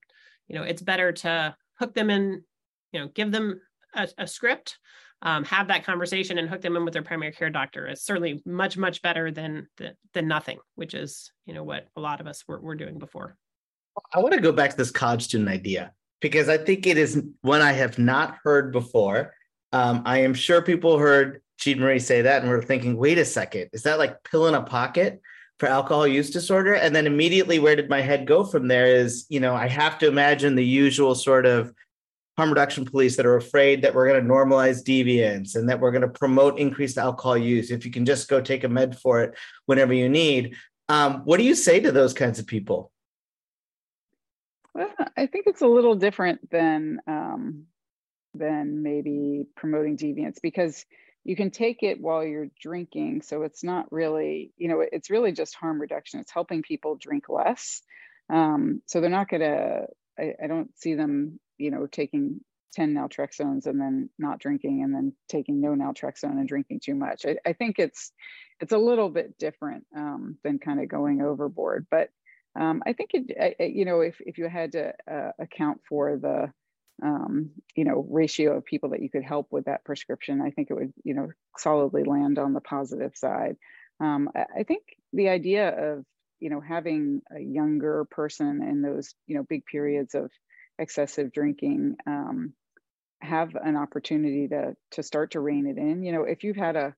you 0.48 0.56
know, 0.56 0.64
it's 0.64 0.82
better 0.82 1.12
to 1.12 1.56
hook 1.80 1.94
them 1.94 2.10
in, 2.10 2.44
you 2.92 3.00
know, 3.00 3.08
give 3.14 3.32
them 3.32 3.62
a, 3.94 4.08
a 4.18 4.26
script, 4.26 4.80
um, 5.22 5.44
have 5.44 5.68
that 5.68 5.84
conversation 5.84 6.38
and 6.38 6.50
hook 6.50 6.62
them 6.62 6.76
in 6.76 6.86
with 6.86 6.94
their 6.94 7.04
primary 7.04 7.32
care 7.32 7.50
doctor. 7.50 7.86
It's 7.86 8.04
certainly 8.04 8.42
much, 8.46 8.78
much 8.78 9.02
better 9.02 9.32
than, 9.32 9.68
than 10.14 10.28
nothing, 10.28 10.60
which 10.76 10.94
is, 10.94 11.32
you 11.46 11.54
know, 11.54 11.64
what 11.64 11.88
a 11.96 12.02
lot 12.02 12.22
of 12.22 12.28
us 12.28 12.44
were, 12.48 12.60
were 12.60 12.76
doing 12.76 12.98
before. 12.98 13.36
I 14.14 14.20
want 14.20 14.34
to 14.34 14.42
go 14.42 14.52
back 14.52 14.72
to 14.72 14.78
this 14.78 14.92
college 14.92 15.24
student 15.24 15.50
idea 15.50 15.94
because 16.22 16.50
I 16.50 16.58
think 16.58 16.86
it 16.86 16.98
is 16.98 17.22
one 17.42 17.62
I 17.62 17.74
have 17.74 17.98
not 17.98 18.38
heard 18.44 18.72
before. 18.72 19.34
Um, 19.72 20.04
I 20.06 20.20
am 20.20 20.34
sure 20.34 20.62
people 20.62 20.98
heard 20.98 21.42
Jeanmarie 21.60 22.02
say 22.02 22.22
that 22.24 22.42
and 22.42 22.50
we're 22.50 22.62
thinking, 22.62 22.98
wait 22.98 23.18
a 23.18 23.26
second, 23.26 23.70
is 23.74 23.84
that 23.84 24.00
like 24.00 24.24
pill 24.24 24.48
in 24.48 24.56
a 24.56 24.64
pocket 24.64 25.22
for 25.60 25.68
alcohol 25.68 26.08
use 26.08 26.30
disorder? 26.30 26.74
And 26.74 26.96
then 26.96 27.06
immediately, 27.06 27.60
where 27.60 27.76
did 27.76 27.90
my 27.90 28.02
head 28.02 28.26
go 28.26 28.44
from 28.44 28.68
there? 28.68 28.88
Is, 28.88 29.26
you 29.30 29.40
know, 29.40 29.56
I 29.56 29.68
have 29.68 30.00
to 30.00 30.08
imagine 30.08 30.56
the 30.56 30.66
usual 30.66 31.16
sort 31.16 31.46
of 31.46 31.74
harm 32.38 32.50
reduction 32.50 32.86
police 32.86 33.18
that 33.18 33.26
are 33.26 33.36
afraid 33.36 33.82
that 33.82 33.94
we're 33.94 34.08
going 34.08 34.24
to 34.24 34.30
normalize 34.30 34.82
deviance 34.82 35.56
and 35.56 35.68
that 35.68 35.80
we're 35.80 35.92
going 35.92 36.02
to 36.02 36.08
promote 36.08 36.58
increased 36.58 36.98
alcohol 36.98 37.38
use 37.38 37.70
if 37.70 37.84
you 37.84 37.92
can 37.92 38.06
just 38.06 38.30
go 38.30 38.40
take 38.40 38.64
a 38.64 38.70
med 38.70 38.98
for 38.98 39.22
it 39.22 39.36
whenever 39.66 39.94
you 39.94 40.08
need. 40.08 40.56
Um, 40.88 41.22
what 41.26 41.38
do 41.38 41.44
you 41.44 41.54
say 41.54 41.82
to 41.82 41.92
those 41.92 42.14
kinds 42.14 42.40
of 42.40 42.48
people? 42.48 42.92
I 45.18 45.26
think 45.26 45.48
it's 45.48 45.62
a 45.62 45.68
little 45.68 45.96
different 45.96 46.50
than 46.50 47.00
um, 47.08 47.66
than 48.34 48.84
maybe 48.84 49.48
promoting 49.56 49.98
deviance 49.98 50.38
because 50.42 50.86
you 51.24 51.36
can 51.36 51.52
take 51.52 51.84
it 51.84 52.02
while 52.02 52.24
you're 52.24 52.50
drinking. 52.60 53.22
So 53.22 53.44
it's 53.44 53.64
not 53.64 53.92
really, 53.92 54.52
you 54.58 54.70
know, 54.70 54.84
it's 54.92 55.10
really 55.10 55.32
just 55.32 55.56
harm 55.56 55.80
reduction. 55.80 56.20
It's 56.20 56.32
helping 56.32 56.62
people 56.62 56.96
drink 56.96 57.26
less. 57.30 57.82
Um, 58.30 58.82
so 58.86 59.02
they're 59.02 59.10
not 59.10 59.30
going 59.30 59.42
to, 59.42 59.88
I 60.18 60.48
don't 60.48 60.70
see 60.78 60.96
them, 60.96 61.40
you 61.58 61.72
know, 61.72 61.88
taking 61.88 62.42
10 62.74 62.94
naltrexones 62.94 63.66
and 63.66 63.80
then 63.80 64.10
not 64.18 64.40
drinking 64.40 64.84
and 64.84 64.94
then 64.94 65.14
taking 65.28 65.62
no 65.62 65.70
naltrexone 65.70 66.38
and 66.38 66.48
drinking 66.48 66.82
too 66.84 66.96
much. 66.96 67.26
I, 67.26 67.38
I 67.46 67.54
think 67.54 67.80
it's, 67.80 68.12
it's 68.60 68.74
a 68.74 68.78
little 68.78 69.10
bit 69.10 69.38
different 69.38 69.86
um, 69.96 70.38
than 70.44 70.60
kind 70.60 70.82
of 70.82 70.90
going 70.90 71.22
overboard. 71.22 71.88
But 71.90 72.10
um, 72.56 72.84
I 72.86 72.94
think 72.94 73.12
it, 73.14 73.56
I, 73.60 73.64
you 73.64 73.86
know, 73.86 74.02
if, 74.02 74.16
if 74.22 74.38
you 74.38 74.48
had 74.48 74.72
to 74.74 74.94
uh, 75.12 75.32
account 75.40 75.82
for 75.88 76.18
the, 76.18 76.52
um, 77.02 77.52
you 77.76 77.86
know, 77.86 78.06
ratio 78.10 78.58
of 78.58 78.66
people 78.66 78.90
that 78.90 79.02
you 79.02 79.10
could 79.10 79.24
help 79.24 79.48
with 79.52 79.66
that 79.66 79.84
prescription, 79.84 80.42
I 80.42 80.52
think 80.52 80.70
it 80.70 80.74
would, 80.74 80.94
you 81.04 81.14
know, 81.14 81.30
solidly 81.58 82.04
land 82.04 82.40
on 82.40 82.54
the 82.54 82.62
positive 82.62 83.16
side. 83.16 83.56
Um, 84.00 84.30
I, 84.36 84.60
I 84.60 84.64
think 84.64 84.84
the 85.14 85.30
idea 85.30 85.94
of, 85.94 86.06
you 86.40 86.50
know, 86.50 86.62
having 86.62 87.22
a 87.36 87.40
younger 87.40 88.06
person 88.10 88.62
in 88.64 88.82
those, 88.82 89.14
you 89.28 89.36
know, 89.36 89.44
big 89.44 89.66
periods 89.66 90.16
of 90.16 90.32
excessive 90.78 91.32
drinking 91.34 91.98
um, 92.08 92.54
have 93.22 93.56
an 93.56 93.76
opportunity 93.76 94.48
to 94.48 94.76
to 94.92 95.04
start 95.04 95.32
to 95.32 95.42
rein 95.42 95.68
it 95.68 95.78
in. 95.78 96.04
You 96.04 96.14
know, 96.14 96.24
if 96.24 96.44
you've 96.44 96.56
had 96.56 96.78
a 96.78 96.96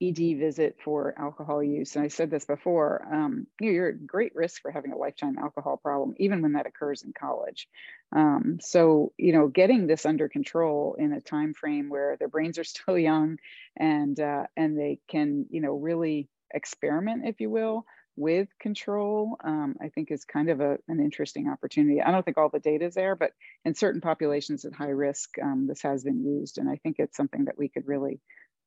ED 0.00 0.38
visit 0.38 0.76
for 0.82 1.14
alcohol 1.18 1.62
use, 1.62 1.96
and 1.96 2.04
I 2.04 2.08
said 2.08 2.30
this 2.30 2.44
before, 2.44 3.06
um, 3.12 3.46
you 3.60 3.72
you're 3.72 3.88
at 3.90 4.06
great 4.06 4.34
risk 4.34 4.62
for 4.62 4.70
having 4.70 4.92
a 4.92 4.96
lifetime 4.96 5.38
alcohol 5.38 5.76
problem, 5.76 6.14
even 6.18 6.42
when 6.42 6.52
that 6.52 6.66
occurs 6.66 7.02
in 7.02 7.12
college. 7.12 7.68
Um, 8.12 8.58
so, 8.60 9.12
you 9.18 9.32
know, 9.32 9.48
getting 9.48 9.86
this 9.86 10.06
under 10.06 10.28
control 10.28 10.96
in 10.98 11.12
a 11.12 11.20
time 11.20 11.52
frame 11.52 11.88
where 11.88 12.16
their 12.16 12.28
brains 12.28 12.58
are 12.58 12.64
still 12.64 12.98
young, 12.98 13.38
and 13.76 14.18
uh, 14.18 14.44
and 14.56 14.78
they 14.78 15.00
can, 15.08 15.46
you 15.50 15.60
know, 15.60 15.74
really 15.74 16.28
experiment, 16.54 17.26
if 17.26 17.40
you 17.40 17.50
will, 17.50 17.84
with 18.18 18.48
control, 18.58 19.36
um, 19.44 19.76
I 19.80 19.88
think 19.90 20.10
is 20.10 20.24
kind 20.24 20.50
of 20.50 20.60
a, 20.60 20.78
an 20.88 20.98
interesting 21.00 21.48
opportunity. 21.48 22.02
I 22.02 22.10
don't 22.10 22.24
think 22.24 22.36
all 22.36 22.48
the 22.48 22.58
data 22.58 22.86
is 22.86 22.94
there, 22.94 23.14
but 23.14 23.32
in 23.64 23.74
certain 23.74 24.00
populations 24.00 24.64
at 24.64 24.74
high 24.74 24.86
risk, 24.88 25.38
um, 25.40 25.66
this 25.68 25.82
has 25.82 26.02
been 26.02 26.24
used, 26.24 26.58
and 26.58 26.68
I 26.68 26.76
think 26.76 26.96
it's 26.98 27.16
something 27.16 27.44
that 27.44 27.58
we 27.58 27.68
could 27.68 27.86
really 27.86 28.20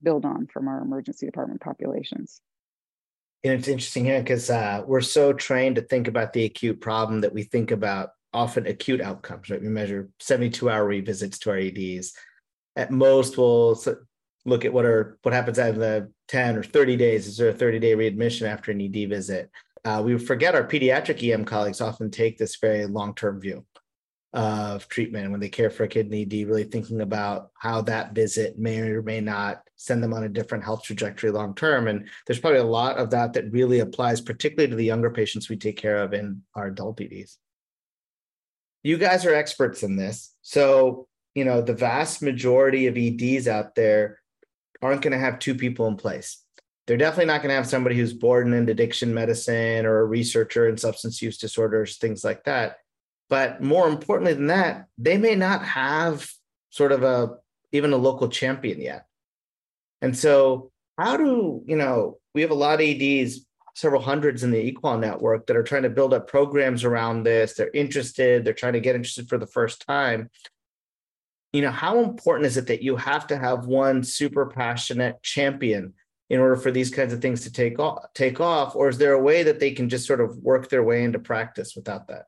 build 0.03 0.25
on 0.25 0.47
from 0.47 0.67
our 0.67 0.81
emergency 0.81 1.25
department 1.25 1.61
populations. 1.61 2.41
And 3.43 3.53
it's 3.53 3.67
interesting 3.67 4.05
here 4.05 4.19
because 4.19 4.49
uh, 4.49 4.83
we're 4.85 5.01
so 5.01 5.33
trained 5.33 5.75
to 5.77 5.81
think 5.81 6.07
about 6.07 6.33
the 6.33 6.45
acute 6.45 6.79
problem 6.79 7.21
that 7.21 7.33
we 7.33 7.43
think 7.43 7.71
about 7.71 8.09
often 8.33 8.67
acute 8.67 9.01
outcomes, 9.01 9.49
right? 9.49 9.61
We 9.61 9.67
measure 9.67 10.09
72 10.19 10.69
hour 10.69 10.85
revisits 10.85 11.39
to 11.39 11.49
our 11.49 11.57
EDs. 11.57 12.13
At 12.75 12.91
most, 12.91 13.37
we'll 13.37 13.81
look 14.45 14.63
at 14.63 14.73
what 14.73 14.85
are 14.85 15.17
what 15.23 15.33
happens 15.33 15.57
of 15.59 15.75
the 15.75 16.11
10 16.27 16.57
or 16.57 16.63
30 16.63 16.97
days. 16.97 17.27
Is 17.27 17.37
there 17.37 17.49
a 17.49 17.53
30 17.53 17.79
day 17.79 17.95
readmission 17.95 18.47
after 18.47 18.71
an 18.71 18.81
ED 18.81 19.09
visit? 19.09 19.49
Uh, 19.83 20.01
we 20.05 20.17
forget 20.17 20.55
our 20.55 20.63
pediatric 20.63 21.27
EM 21.27 21.43
colleagues 21.43 21.81
often 21.81 22.11
take 22.11 22.37
this 22.37 22.57
very 22.57 22.85
long 22.85 23.15
term 23.15 23.41
view 23.41 23.65
of 24.33 24.87
treatment 24.87 25.29
when 25.29 25.41
they 25.41 25.49
care 25.49 25.69
for 25.69 25.83
a 25.83 25.87
kidney 25.87 26.21
ED, 26.21 26.47
really 26.47 26.63
thinking 26.63 27.01
about 27.01 27.51
how 27.59 27.81
that 27.81 28.13
visit 28.13 28.57
may 28.57 28.79
or 28.79 29.01
may 29.01 29.19
not 29.19 29.61
send 29.75 30.01
them 30.01 30.13
on 30.13 30.23
a 30.23 30.29
different 30.29 30.63
health 30.63 30.83
trajectory 30.83 31.31
long 31.31 31.53
term. 31.53 31.87
And 31.87 32.07
there's 32.25 32.39
probably 32.39 32.59
a 32.59 32.63
lot 32.63 32.97
of 32.97 33.09
that 33.11 33.33
that 33.33 33.51
really 33.51 33.79
applies, 33.79 34.21
particularly 34.21 34.69
to 34.69 34.75
the 34.75 34.85
younger 34.85 35.09
patients 35.09 35.49
we 35.49 35.57
take 35.57 35.75
care 35.75 35.97
of 35.97 36.13
in 36.13 36.43
our 36.55 36.67
adult 36.67 37.01
EDs. 37.01 37.37
You 38.83 38.97
guys 38.97 39.25
are 39.25 39.33
experts 39.33 39.83
in 39.83 39.97
this. 39.97 40.33
So, 40.41 41.07
you 41.35 41.43
know, 41.43 41.61
the 41.61 41.73
vast 41.73 42.21
majority 42.21 42.87
of 42.87 42.97
EDs 42.97 43.47
out 43.47 43.75
there 43.75 44.19
aren't 44.81 45.01
going 45.01 45.11
to 45.11 45.19
have 45.19 45.39
two 45.39 45.55
people 45.55 45.87
in 45.87 45.97
place. 45.97 46.41
They're 46.87 46.97
definitely 46.97 47.25
not 47.25 47.41
going 47.41 47.49
to 47.49 47.55
have 47.55 47.67
somebody 47.67 47.95
who's 47.95 48.13
bored 48.13 48.47
in 48.47 48.69
addiction 48.69 49.13
medicine 49.13 49.85
or 49.85 49.99
a 49.99 50.05
researcher 50.05 50.67
in 50.67 50.77
substance 50.77 51.21
use 51.21 51.37
disorders, 51.37 51.97
things 51.97 52.23
like 52.23 52.45
that 52.45 52.77
but 53.31 53.63
more 53.63 53.87
importantly 53.87 54.33
than 54.33 54.47
that, 54.47 54.87
they 54.97 55.17
may 55.17 55.35
not 55.35 55.63
have 55.63 56.29
sort 56.69 56.91
of 56.91 57.01
a 57.01 57.37
even 57.71 57.93
a 57.93 57.97
local 57.97 58.27
champion 58.27 58.81
yet. 58.81 59.05
And 60.01 60.15
so, 60.15 60.69
how 60.97 61.15
do 61.15 61.63
you 61.65 61.77
know 61.77 62.19
we 62.35 62.41
have 62.41 62.51
a 62.51 62.55
lot 62.55 62.81
of 62.81 62.81
EDs, 62.81 63.45
several 63.73 64.01
hundreds 64.01 64.43
in 64.43 64.51
the 64.51 64.59
Equal 64.59 64.97
network 64.97 65.47
that 65.47 65.55
are 65.55 65.63
trying 65.63 65.83
to 65.83 65.89
build 65.89 66.13
up 66.13 66.27
programs 66.27 66.83
around 66.83 67.23
this. 67.23 67.53
They're 67.53 67.71
interested, 67.73 68.43
they're 68.43 68.53
trying 68.53 68.73
to 68.73 68.81
get 68.81 68.95
interested 68.95 69.29
for 69.29 69.37
the 69.37 69.47
first 69.47 69.87
time. 69.87 70.29
You 71.53 71.61
know, 71.61 71.71
how 71.71 72.03
important 72.03 72.47
is 72.47 72.57
it 72.57 72.67
that 72.67 72.83
you 72.83 72.97
have 72.97 73.27
to 73.27 73.37
have 73.37 73.65
one 73.65 74.03
super 74.03 74.45
passionate 74.45 75.23
champion 75.23 75.93
in 76.29 76.41
order 76.41 76.57
for 76.57 76.71
these 76.71 76.89
kinds 76.89 77.13
of 77.13 77.21
things 77.21 77.43
to 77.43 77.51
take 77.51 77.79
off 77.79 78.03
take 78.13 78.41
off 78.41 78.75
or 78.75 78.89
is 78.89 78.97
there 78.97 79.13
a 79.13 79.21
way 79.21 79.43
that 79.43 79.61
they 79.61 79.71
can 79.71 79.87
just 79.87 80.07
sort 80.07 80.21
of 80.21 80.37
work 80.37 80.69
their 80.69 80.83
way 80.83 81.03
into 81.03 81.19
practice 81.19 81.75
without 81.75 82.07
that 82.07 82.25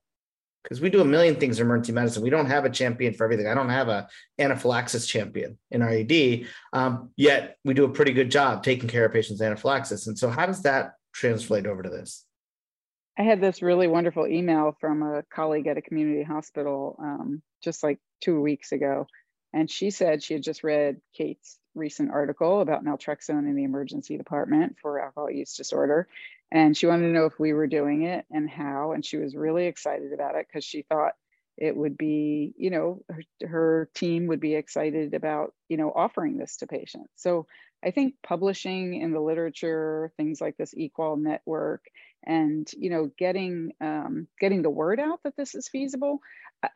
because 0.63 0.81
we 0.81 0.89
do 0.89 1.01
a 1.01 1.05
million 1.05 1.35
things 1.35 1.59
in 1.59 1.65
emergency 1.65 1.91
medicine. 1.91 2.23
We 2.23 2.29
don't 2.29 2.45
have 2.45 2.65
a 2.65 2.69
champion 2.69 3.13
for 3.13 3.25
everything. 3.25 3.47
I 3.47 3.53
don't 3.53 3.69
have 3.69 3.89
a 3.89 4.07
anaphylaxis 4.39 5.05
champion 5.05 5.57
in 5.71 5.81
our 5.81 5.89
ED, 5.89 6.47
um, 6.71 7.11
yet 7.17 7.57
we 7.63 7.73
do 7.73 7.83
a 7.85 7.89
pretty 7.89 8.13
good 8.13 8.31
job 8.31 8.63
taking 8.63 8.89
care 8.89 9.05
of 9.05 9.13
patients' 9.13 9.41
anaphylaxis. 9.41 10.07
And 10.07 10.17
so, 10.17 10.29
how 10.29 10.45
does 10.45 10.63
that 10.63 10.93
translate 11.13 11.67
over 11.67 11.83
to 11.83 11.89
this? 11.89 12.25
I 13.17 13.23
had 13.23 13.41
this 13.41 13.61
really 13.61 13.87
wonderful 13.87 14.25
email 14.25 14.75
from 14.79 15.03
a 15.03 15.23
colleague 15.33 15.67
at 15.67 15.77
a 15.77 15.81
community 15.81 16.23
hospital 16.23 16.95
um, 16.99 17.43
just 17.63 17.83
like 17.83 17.99
two 18.21 18.41
weeks 18.41 18.71
ago. 18.71 19.05
And 19.53 19.69
she 19.69 19.91
said 19.91 20.23
she 20.23 20.33
had 20.33 20.43
just 20.43 20.63
read 20.63 20.99
Kate's 21.13 21.59
recent 21.75 22.11
article 22.11 22.61
about 22.61 22.83
naltrexone 22.83 23.47
in 23.47 23.55
the 23.55 23.63
emergency 23.63 24.17
department 24.17 24.77
for 24.81 24.99
alcohol 24.99 25.29
use 25.29 25.55
disorder. 25.55 26.07
And 26.51 26.75
she 26.75 26.85
wanted 26.85 27.07
to 27.07 27.13
know 27.13 27.25
if 27.25 27.39
we 27.39 27.53
were 27.53 27.67
doing 27.67 28.03
it 28.03 28.25
and 28.31 28.49
how. 28.49 28.91
And 28.91 29.05
she 29.05 29.17
was 29.17 29.35
really 29.35 29.65
excited 29.65 30.13
about 30.13 30.35
it 30.35 30.47
because 30.47 30.63
she 30.63 30.83
thought 30.83 31.13
it 31.57 31.75
would 31.75 31.97
be 31.97 32.53
you 32.57 32.71
know 32.71 33.03
her, 33.09 33.47
her, 33.47 33.89
team 33.93 34.27
would 34.27 34.39
be 34.39 34.55
excited 34.55 35.13
about 35.13 35.53
you 35.69 35.77
know 35.77 35.91
offering 35.95 36.37
this 36.37 36.57
to 36.57 36.67
patients. 36.67 37.11
So 37.15 37.47
i 37.85 37.91
think 37.91 38.15
publishing 38.23 39.01
in 39.01 39.11
the 39.11 39.19
literature 39.19 40.11
things 40.17 40.39
like 40.39 40.55
this 40.57 40.73
equal 40.75 41.17
network 41.17 41.83
and 42.25 42.69
you 42.77 42.89
know 42.89 43.11
getting 43.17 43.71
um, 43.81 44.27
getting 44.39 44.61
the 44.61 44.69
word 44.69 44.99
out 44.99 45.19
that 45.23 45.35
this 45.35 45.55
is 45.55 45.67
feasible 45.67 46.19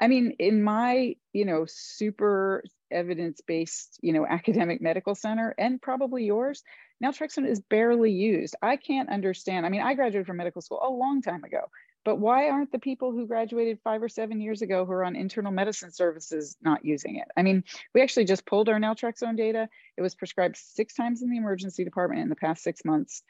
i 0.02 0.08
mean 0.08 0.36
in 0.40 0.62
my 0.64 1.16
you 1.34 1.46
know 1.46 1.66
super 1.68 2.64
evidence-based 2.92 4.00
you 4.02 4.14
know 4.14 4.26
academic 4.30 4.82
medical 4.82 5.16
center 5.16 5.54
and 5.58 5.82
probably 5.82 6.26
yours 6.26 6.64
naltrexone 7.04 7.48
is 7.48 7.60
barely 7.60 8.12
used 8.12 8.56
i 8.62 8.76
can't 8.76 9.10
understand 9.10 9.66
i 9.66 9.70
mean 9.70 9.82
i 9.82 9.94
graduated 9.94 10.28
from 10.28 10.38
medical 10.38 10.62
school 10.62 10.82
a 10.84 10.90
long 10.90 11.22
time 11.22 11.44
ago 11.44 11.62
but 12.08 12.20
why 12.20 12.48
aren't 12.48 12.72
the 12.72 12.80
people 12.80 13.12
who 13.12 13.28
graduated 13.28 13.80
five 13.84 14.02
or 14.02 14.08
seven 14.08 14.40
years 14.40 14.62
ago 14.62 14.86
who 14.86 14.94
are 14.94 15.04
on 15.04 15.18
internal 15.18 15.52
medicine 15.52 15.92
services 15.92 16.56
not 16.62 16.86
using 16.86 17.18
it? 17.18 17.28
I 17.36 17.42
mean, 17.42 17.66
we 17.94 18.02
actually 18.02 18.24
just 18.24 18.46
pulled 18.46 18.70
our 18.70 18.80
naltrexone 18.80 19.36
data. 19.36 19.68
It 19.98 20.02
was 20.02 20.16
prescribed 20.16 20.56
six 20.56 20.94
times 20.94 21.22
in 21.22 21.30
the 21.30 21.36
emergency 21.36 21.84
department 21.84 22.22
in 22.22 22.30
the 22.30 22.38
past 22.38 22.64
six 22.64 22.86
months 22.86 23.24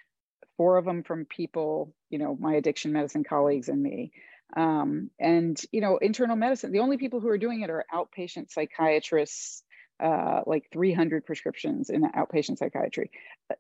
four 0.58 0.78
of 0.78 0.86
them 0.86 1.04
from 1.04 1.26
people, 1.26 1.94
you 2.10 2.20
know, 2.20 2.36
my 2.40 2.56
addiction 2.56 2.92
medicine 2.92 3.24
colleagues 3.24 3.70
and 3.70 3.82
me. 3.82 4.12
Um, 4.56 5.12
and, 5.20 5.60
you 5.72 5.82
know, 5.82 5.98
internal 5.98 6.36
medicine, 6.36 6.72
the 6.72 6.80
only 6.80 6.98
people 6.98 7.20
who 7.20 7.30
are 7.30 7.38
doing 7.38 7.62
it 7.62 7.70
are 7.70 7.86
outpatient 7.94 8.50
psychiatrists, 8.50 9.64
uh, 10.02 10.42
like 10.46 10.70
300 10.72 11.26
prescriptions 11.26 11.90
in 11.90 12.04
outpatient 12.04 12.58
psychiatry. 12.58 13.12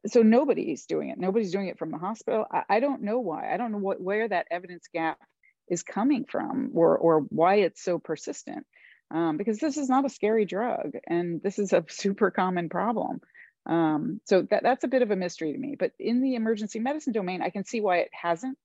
So 0.07 0.21
nobody's 0.21 0.85
doing 0.85 1.09
it. 1.09 1.17
Nobody's 1.17 1.51
doing 1.51 1.67
it 1.67 1.77
from 1.77 1.91
the 1.91 1.97
hospital. 1.97 2.45
I, 2.51 2.63
I 2.69 2.79
don't 2.79 3.03
know 3.03 3.19
why. 3.19 3.53
I 3.53 3.57
don't 3.57 3.71
know 3.71 3.79
what, 3.79 4.01
where 4.01 4.27
that 4.27 4.47
evidence 4.49 4.87
gap 4.93 5.19
is 5.69 5.83
coming 5.83 6.25
from 6.29 6.71
or, 6.73 6.97
or 6.97 7.19
why 7.29 7.55
it's 7.55 7.83
so 7.83 7.99
persistent. 7.99 8.65
Um, 9.09 9.37
because 9.37 9.59
this 9.59 9.77
is 9.77 9.87
not 9.87 10.05
a 10.05 10.09
scary 10.09 10.43
drug 10.45 10.91
and 11.07 11.41
this 11.41 11.59
is 11.59 11.71
a 11.73 11.85
super 11.89 12.31
common 12.31 12.69
problem. 12.69 13.21
Um, 13.67 14.21
so 14.23 14.43
that, 14.43 14.63
that's 14.63 14.83
a 14.83 14.87
bit 14.87 15.01
of 15.01 15.11
a 15.11 15.15
mystery 15.15 15.51
to 15.51 15.59
me. 15.59 15.75
But 15.77 15.91
in 15.99 16.21
the 16.21 16.35
emergency 16.35 16.79
medicine 16.79 17.13
domain, 17.13 17.41
I 17.41 17.49
can 17.49 17.65
see 17.65 17.81
why 17.81 17.97
it 17.97 18.09
hasn't 18.13 18.57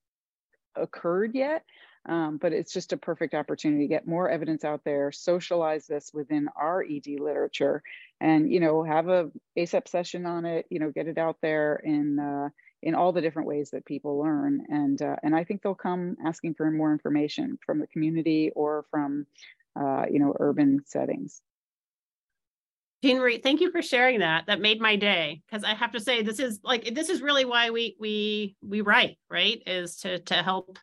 occurred 0.76 1.34
yet. 1.34 1.64
Um, 2.08 2.38
but 2.38 2.52
it's 2.52 2.72
just 2.72 2.92
a 2.92 2.96
perfect 2.96 3.32
opportunity 3.32 3.84
to 3.84 3.88
get 3.88 4.08
more 4.08 4.28
evidence 4.28 4.64
out 4.64 4.82
there, 4.84 5.12
socialize 5.12 5.86
this 5.86 6.10
within 6.12 6.48
our 6.56 6.82
ED 6.82 7.20
literature, 7.20 7.80
and 8.20 8.50
you 8.50 8.58
know 8.58 8.82
have 8.82 9.08
a 9.08 9.30
ACEP 9.56 9.86
session 9.86 10.26
on 10.26 10.44
it. 10.44 10.66
You 10.68 10.80
know, 10.80 10.90
get 10.90 11.06
it 11.06 11.16
out 11.16 11.36
there 11.42 11.76
in 11.76 12.18
uh, 12.18 12.48
in 12.82 12.96
all 12.96 13.12
the 13.12 13.20
different 13.20 13.46
ways 13.46 13.70
that 13.70 13.84
people 13.84 14.18
learn, 14.18 14.66
and 14.68 15.00
uh, 15.00 15.14
and 15.22 15.32
I 15.32 15.44
think 15.44 15.62
they'll 15.62 15.76
come 15.76 16.16
asking 16.24 16.54
for 16.54 16.68
more 16.72 16.90
information 16.90 17.56
from 17.64 17.78
the 17.78 17.86
community 17.86 18.50
or 18.56 18.84
from 18.90 19.26
uh, 19.78 20.06
you 20.10 20.18
know 20.18 20.34
urban 20.40 20.80
settings. 20.86 21.40
Jeanmarie, 23.02 23.42
thank 23.42 23.60
you 23.60 23.70
for 23.70 23.82
sharing 23.82 24.20
that. 24.20 24.46
That 24.46 24.60
made 24.60 24.80
my 24.80 24.96
day 24.96 25.42
because 25.46 25.64
I 25.64 25.74
have 25.74 25.92
to 25.92 26.00
say 26.00 26.22
this 26.22 26.38
is 26.38 26.60
like 26.62 26.94
this 26.94 27.08
is 27.08 27.20
really 27.20 27.44
why 27.44 27.70
we 27.70 27.96
we 27.98 28.56
we 28.62 28.80
write, 28.80 29.18
right? 29.28 29.60
Is 29.66 29.96
to 29.98 30.20
to 30.20 30.34
help 30.34 30.78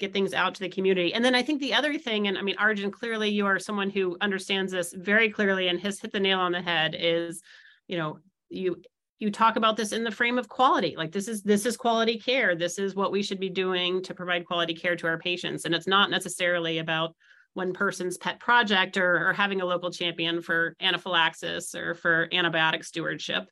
get 0.00 0.12
things 0.12 0.34
out 0.34 0.54
to 0.56 0.60
the 0.60 0.68
community. 0.68 1.14
And 1.14 1.24
then 1.24 1.36
I 1.36 1.42
think 1.42 1.60
the 1.60 1.74
other 1.74 1.96
thing, 1.96 2.26
and 2.26 2.36
I 2.36 2.42
mean, 2.42 2.56
Arjun, 2.58 2.90
clearly 2.90 3.30
you 3.30 3.46
are 3.46 3.60
someone 3.60 3.90
who 3.90 4.16
understands 4.20 4.72
this 4.72 4.92
very 4.92 5.30
clearly 5.30 5.68
and 5.68 5.78
has 5.80 6.00
hit 6.00 6.10
the 6.10 6.18
nail 6.18 6.40
on 6.40 6.50
the 6.50 6.60
head. 6.60 6.96
Is 6.98 7.40
you 7.86 7.96
know 7.96 8.18
you 8.48 8.82
you 9.20 9.30
talk 9.30 9.54
about 9.54 9.76
this 9.76 9.92
in 9.92 10.02
the 10.02 10.10
frame 10.10 10.36
of 10.36 10.48
quality 10.48 10.94
like 10.96 11.12
this 11.12 11.28
is 11.28 11.42
this 11.42 11.64
is 11.64 11.76
quality 11.76 12.18
care 12.18 12.56
this 12.56 12.76
is 12.76 12.96
what 12.96 13.12
we 13.12 13.22
should 13.22 13.38
be 13.38 13.48
doing 13.48 14.02
to 14.02 14.14
provide 14.14 14.44
quality 14.44 14.74
care 14.74 14.96
to 14.96 15.06
our 15.06 15.16
patients 15.16 15.64
and 15.64 15.76
it's 15.76 15.86
not 15.86 16.10
necessarily 16.10 16.78
about 16.78 17.14
one 17.54 17.72
person's 17.72 18.16
pet 18.16 18.40
project 18.40 18.96
or, 18.96 19.28
or 19.28 19.32
having 19.32 19.60
a 19.60 19.66
local 19.66 19.90
champion 19.90 20.40
for 20.40 20.74
anaphylaxis 20.80 21.74
or 21.74 21.94
for 21.94 22.28
antibiotic 22.32 22.84
stewardship, 22.84 23.48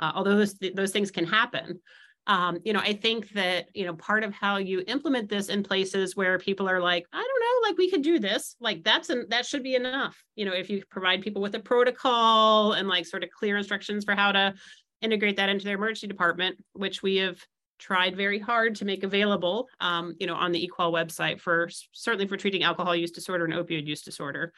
uh, 0.00 0.12
although 0.14 0.36
those, 0.36 0.54
those 0.74 0.92
things 0.92 1.10
can 1.10 1.26
happen. 1.26 1.80
Um, 2.28 2.58
you 2.64 2.72
know, 2.72 2.78
I 2.78 2.92
think 2.92 3.30
that, 3.30 3.66
you 3.74 3.84
know, 3.84 3.94
part 3.94 4.22
of 4.22 4.32
how 4.32 4.58
you 4.58 4.84
implement 4.86 5.28
this 5.28 5.48
in 5.48 5.64
places 5.64 6.14
where 6.14 6.38
people 6.38 6.68
are 6.68 6.80
like, 6.80 7.04
I 7.12 7.16
don't 7.16 7.40
know, 7.40 7.68
like 7.68 7.78
we 7.78 7.90
could 7.90 8.02
do 8.02 8.20
this, 8.20 8.54
like 8.60 8.84
that's, 8.84 9.10
an, 9.10 9.26
that 9.30 9.44
should 9.44 9.64
be 9.64 9.74
enough. 9.74 10.16
You 10.36 10.44
know, 10.44 10.52
if 10.52 10.70
you 10.70 10.84
provide 10.88 11.20
people 11.20 11.42
with 11.42 11.56
a 11.56 11.60
protocol 11.60 12.74
and 12.74 12.86
like 12.86 13.06
sort 13.06 13.24
of 13.24 13.30
clear 13.30 13.56
instructions 13.56 14.04
for 14.04 14.14
how 14.14 14.30
to 14.32 14.54
integrate 15.00 15.36
that 15.36 15.48
into 15.48 15.64
their 15.64 15.74
emergency 15.74 16.06
department, 16.06 16.56
which 16.74 17.02
we 17.02 17.16
have 17.16 17.38
tried 17.82 18.16
very 18.16 18.38
hard 18.38 18.76
to 18.76 18.84
make 18.84 19.02
available, 19.02 19.68
um, 19.80 20.14
you 20.20 20.26
know, 20.26 20.36
on 20.36 20.52
the 20.52 20.70
EQual 20.70 20.92
website 20.92 21.40
for 21.40 21.68
certainly 21.90 22.28
for 22.28 22.36
treating 22.36 22.62
alcohol 22.62 22.94
use 22.94 23.10
disorder 23.10 23.44
and 23.44 23.54
opioid 23.54 23.86
use 23.86 24.02
disorder. 24.02 24.52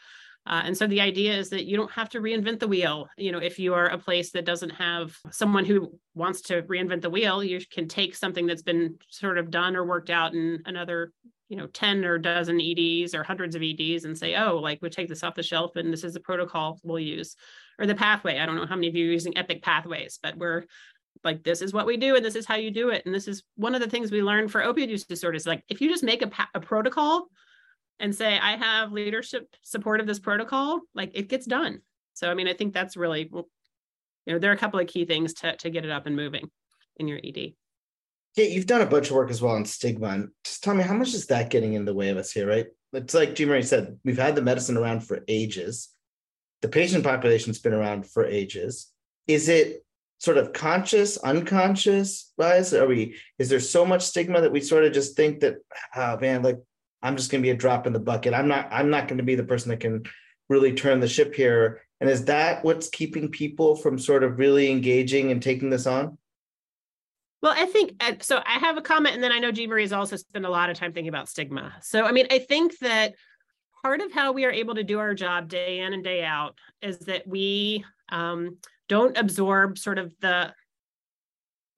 Uh, 0.46 0.60
and 0.66 0.76
so 0.76 0.86
the 0.86 1.00
idea 1.00 1.34
is 1.34 1.48
that 1.48 1.64
you 1.64 1.74
don't 1.74 1.90
have 1.90 2.10
to 2.10 2.20
reinvent 2.20 2.60
the 2.60 2.68
wheel. 2.68 3.08
You 3.16 3.32
know, 3.32 3.38
if 3.38 3.58
you 3.58 3.72
are 3.72 3.86
a 3.86 3.96
place 3.96 4.30
that 4.32 4.44
doesn't 4.44 4.70
have 4.70 5.16
someone 5.30 5.64
who 5.64 5.98
wants 6.14 6.42
to 6.42 6.62
reinvent 6.64 7.00
the 7.00 7.08
wheel, 7.08 7.42
you 7.42 7.60
can 7.72 7.88
take 7.88 8.14
something 8.14 8.46
that's 8.46 8.62
been 8.62 8.98
sort 9.08 9.38
of 9.38 9.50
done 9.50 9.74
or 9.74 9.86
worked 9.86 10.10
out 10.10 10.34
in 10.34 10.60
another, 10.66 11.12
you 11.48 11.56
know, 11.56 11.66
10 11.68 12.04
or 12.04 12.18
dozen 12.18 12.60
EDs 12.60 13.14
or 13.14 13.22
hundreds 13.22 13.56
of 13.56 13.62
EDs 13.62 14.04
and 14.04 14.18
say, 14.18 14.36
oh, 14.36 14.58
like 14.58 14.80
we 14.82 14.90
take 14.90 15.08
this 15.08 15.22
off 15.22 15.34
the 15.34 15.42
shelf 15.42 15.76
and 15.76 15.90
this 15.90 16.04
is 16.04 16.12
the 16.12 16.20
protocol 16.20 16.78
we'll 16.82 16.98
use. 16.98 17.36
Or 17.78 17.86
the 17.86 17.94
pathway. 17.94 18.38
I 18.38 18.46
don't 18.46 18.54
know 18.54 18.66
how 18.66 18.76
many 18.76 18.88
of 18.88 18.94
you 18.94 19.08
are 19.08 19.12
using 19.12 19.36
Epic 19.36 19.62
pathways, 19.62 20.20
but 20.22 20.36
we're 20.36 20.64
like 21.22 21.42
this 21.42 21.62
is 21.62 21.72
what 21.72 21.86
we 21.86 21.96
do 21.96 22.16
and 22.16 22.24
this 22.24 22.34
is 22.34 22.46
how 22.46 22.56
you 22.56 22.70
do 22.70 22.90
it 22.90 23.04
and 23.06 23.14
this 23.14 23.28
is 23.28 23.42
one 23.56 23.74
of 23.74 23.80
the 23.80 23.88
things 23.88 24.10
we 24.10 24.22
learned 24.22 24.50
for 24.50 24.60
opioid 24.60 24.88
use 24.88 25.04
disorders 25.04 25.46
like 25.46 25.62
if 25.68 25.80
you 25.80 25.88
just 25.88 26.02
make 26.02 26.22
a, 26.22 26.30
a 26.54 26.60
protocol 26.60 27.28
and 28.00 28.14
say 28.14 28.38
i 28.38 28.56
have 28.56 28.92
leadership 28.92 29.54
support 29.62 30.00
of 30.00 30.06
this 30.06 30.18
protocol 30.18 30.80
like 30.94 31.10
it 31.14 31.28
gets 31.28 31.46
done. 31.46 31.80
So 32.14 32.30
i 32.30 32.34
mean 32.34 32.48
i 32.48 32.52
think 32.52 32.74
that's 32.74 32.96
really 32.96 33.30
you 33.32 34.32
know 34.32 34.38
there 34.38 34.50
are 34.50 34.54
a 34.54 34.58
couple 34.58 34.80
of 34.80 34.86
key 34.86 35.04
things 35.04 35.34
to, 35.34 35.56
to 35.56 35.70
get 35.70 35.84
it 35.84 35.90
up 35.90 36.06
and 36.06 36.16
moving 36.16 36.50
in 36.96 37.08
your 37.08 37.18
ed 37.24 37.54
yeah 38.36 38.44
you've 38.44 38.66
done 38.66 38.80
a 38.82 38.86
bunch 38.86 39.10
of 39.10 39.16
work 39.16 39.30
as 39.30 39.40
well 39.40 39.54
on 39.54 39.64
stigma 39.64 40.08
and 40.08 40.28
just 40.44 40.62
tell 40.62 40.74
me 40.74 40.82
how 40.82 40.94
much 40.94 41.14
is 41.14 41.26
that 41.26 41.50
getting 41.50 41.74
in 41.74 41.84
the 41.84 41.94
way 41.94 42.10
of 42.10 42.16
us 42.16 42.32
here 42.32 42.48
right? 42.48 42.66
It's 42.94 43.14
like 43.14 43.34
Jeanmarie 43.34 43.64
said 43.64 43.98
we've 44.04 44.18
had 44.18 44.36
the 44.36 44.42
medicine 44.42 44.76
around 44.76 45.00
for 45.00 45.24
ages. 45.26 45.88
The 46.62 46.68
patient 46.68 47.04
population's 47.04 47.58
been 47.58 47.74
around 47.74 48.06
for 48.08 48.24
ages. 48.24 48.90
Is 49.26 49.48
it 49.48 49.84
sort 50.18 50.38
of 50.38 50.52
conscious, 50.52 51.16
unconscious 51.18 52.32
bias? 52.38 52.72
Are 52.72 52.86
we, 52.86 53.16
is 53.38 53.48
there 53.48 53.60
so 53.60 53.84
much 53.84 54.02
stigma 54.02 54.40
that 54.40 54.52
we 54.52 54.60
sort 54.60 54.84
of 54.84 54.92
just 54.92 55.16
think 55.16 55.40
that, 55.40 55.56
oh 55.94 56.18
man, 56.18 56.42
like 56.42 56.58
I'm 57.02 57.16
just 57.16 57.30
going 57.30 57.42
to 57.42 57.46
be 57.46 57.50
a 57.50 57.56
drop 57.56 57.86
in 57.86 57.92
the 57.92 57.98
bucket. 58.00 58.34
I'm 58.34 58.48
not, 58.48 58.68
I'm 58.70 58.90
not 58.90 59.08
going 59.08 59.18
to 59.18 59.24
be 59.24 59.34
the 59.34 59.44
person 59.44 59.70
that 59.70 59.80
can 59.80 60.04
really 60.48 60.72
turn 60.72 61.00
the 61.00 61.08
ship 61.08 61.34
here. 61.34 61.82
And 62.00 62.08
is 62.08 62.24
that 62.26 62.64
what's 62.64 62.88
keeping 62.88 63.30
people 63.30 63.76
from 63.76 63.98
sort 63.98 64.24
of 64.24 64.38
really 64.38 64.70
engaging 64.70 65.30
and 65.30 65.42
taking 65.42 65.70
this 65.70 65.86
on? 65.86 66.18
Well, 67.42 67.54
I 67.54 67.66
think 67.66 68.02
so. 68.22 68.40
I 68.46 68.58
have 68.58 68.78
a 68.78 68.80
comment, 68.80 69.14
and 69.14 69.22
then 69.22 69.30
I 69.30 69.38
know 69.38 69.52
Jeanmarie 69.52 69.82
has 69.82 69.92
also 69.92 70.16
spent 70.16 70.46
a 70.46 70.50
lot 70.50 70.70
of 70.70 70.78
time 70.78 70.94
thinking 70.94 71.10
about 71.10 71.28
stigma. 71.28 71.74
So, 71.82 72.06
I 72.06 72.12
mean, 72.12 72.26
I 72.30 72.38
think 72.38 72.78
that 72.78 73.14
part 73.82 74.00
of 74.00 74.10
how 74.12 74.32
we 74.32 74.46
are 74.46 74.50
able 74.50 74.74
to 74.76 74.82
do 74.82 74.98
our 74.98 75.12
job 75.12 75.48
day 75.48 75.80
in 75.80 75.92
and 75.92 76.02
day 76.02 76.24
out 76.24 76.58
is 76.80 77.00
that 77.00 77.26
we 77.26 77.84
um, 78.08 78.56
don't 78.94 79.18
absorb 79.18 79.76
sort 79.76 79.98
of 79.98 80.14
the 80.20 80.54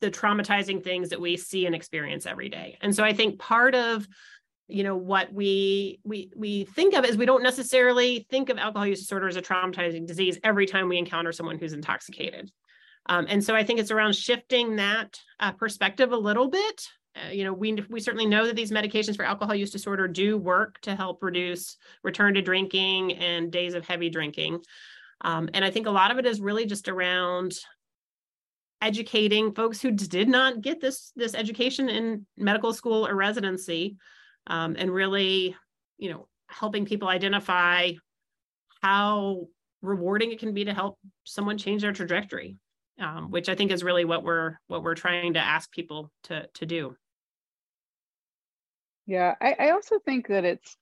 the 0.03 0.11
traumatizing 0.11 0.85
things 0.85 1.09
that 1.09 1.21
we 1.21 1.39
see 1.39 1.65
and 1.65 1.75
experience 1.75 2.27
every 2.27 2.51
day. 2.51 2.77
And 2.83 2.95
so 2.95 3.03
i 3.03 3.13
think 3.15 3.39
part 3.39 3.75
of 3.75 4.07
you 4.69 4.83
know 4.83 4.97
what 4.97 5.33
we 5.33 6.01
we 6.05 6.31
we 6.37 6.65
think 6.65 6.95
of 6.95 7.05
is 7.05 7.17
we 7.17 7.25
don't 7.25 7.43
necessarily 7.43 8.27
think 8.31 8.51
of 8.51 8.59
alcohol 8.59 8.87
use 8.87 9.01
disorder 9.01 9.29
as 9.29 9.37
a 9.37 9.43
traumatizing 9.43 10.07
disease 10.07 10.39
every 10.45 10.67
time 10.67 10.89
we 10.89 10.99
encounter 10.99 11.33
someone 11.33 11.59
who's 11.59 11.73
intoxicated. 11.73 12.51
Um, 13.09 13.27
and 13.29 13.43
so 13.43 13.55
i 13.55 13.65
think 13.65 13.79
it's 13.81 13.95
around 13.97 14.15
shifting 14.15 14.77
that 14.77 15.11
uh, 15.41 15.53
perspective 15.53 16.13
a 16.13 16.25
little 16.29 16.49
bit. 16.49 16.79
Uh, 17.17 17.31
you 17.31 17.45
know 17.45 17.55
we 17.63 17.69
we 17.89 18.01
certainly 18.01 18.27
know 18.27 18.45
that 18.47 18.57
these 18.57 18.73
medications 18.79 19.17
for 19.17 19.25
alcohol 19.25 19.55
use 19.55 19.71
disorder 19.71 20.07
do 20.07 20.37
work 20.37 20.73
to 20.83 20.95
help 20.95 21.23
reduce 21.23 21.79
return 22.03 22.35
to 22.35 22.43
drinking 22.43 23.15
and 23.29 23.51
days 23.51 23.75
of 23.75 23.87
heavy 23.87 24.11
drinking 24.11 24.61
um, 25.21 25.49
and 25.55 25.65
I 25.65 25.71
think 25.71 25.87
a 25.87 25.91
lot 25.91 26.11
of 26.11 26.19
it 26.19 26.27
is 26.27 26.41
really 26.41 26.67
just 26.67 26.89
around 26.89 27.55
educating 28.83 29.53
folks 29.53 29.81
who 29.81 29.91
did 29.91 30.29
not 30.29 30.61
get 30.61 30.81
this 30.81 31.13
this 31.17 31.35
education 31.35 31.89
in 31.89 32.27
medical 32.37 32.73
school 32.73 33.07
or 33.07 33.15
residency, 33.15 33.97
um, 34.47 34.77
and 34.79 34.93
really, 34.93 35.57
you 35.99 36.11
know, 36.11 36.29
helping 36.49 36.85
people 36.85 37.09
identify 37.09 37.93
how 38.83 39.47
rewarding 39.83 40.33
it 40.33 40.39
can 40.39 40.53
be 40.53 40.65
to 40.65 40.75
help 40.75 40.99
someone 41.25 41.59
change 41.59 41.83
their 41.83 41.93
trajectory, 41.93 42.57
um, 43.01 43.31
which 43.31 43.49
I 43.49 43.55
think 43.55 43.73
is 43.73 43.83
really 43.83 44.05
what 44.05 44.23
we're 44.23 44.59
what 44.67 44.83
we're 44.83 44.95
trying 44.95 45.35
to 45.35 45.41
ask 45.41 45.71
people 45.71 46.11
to 46.25 46.47
to 46.55 46.67
do. 46.67 46.97
Yeah, 49.07 49.35
I, 49.41 49.55
I 49.59 49.71
also 49.71 49.99
think 50.01 50.29
that 50.29 50.45
it's 50.45 50.77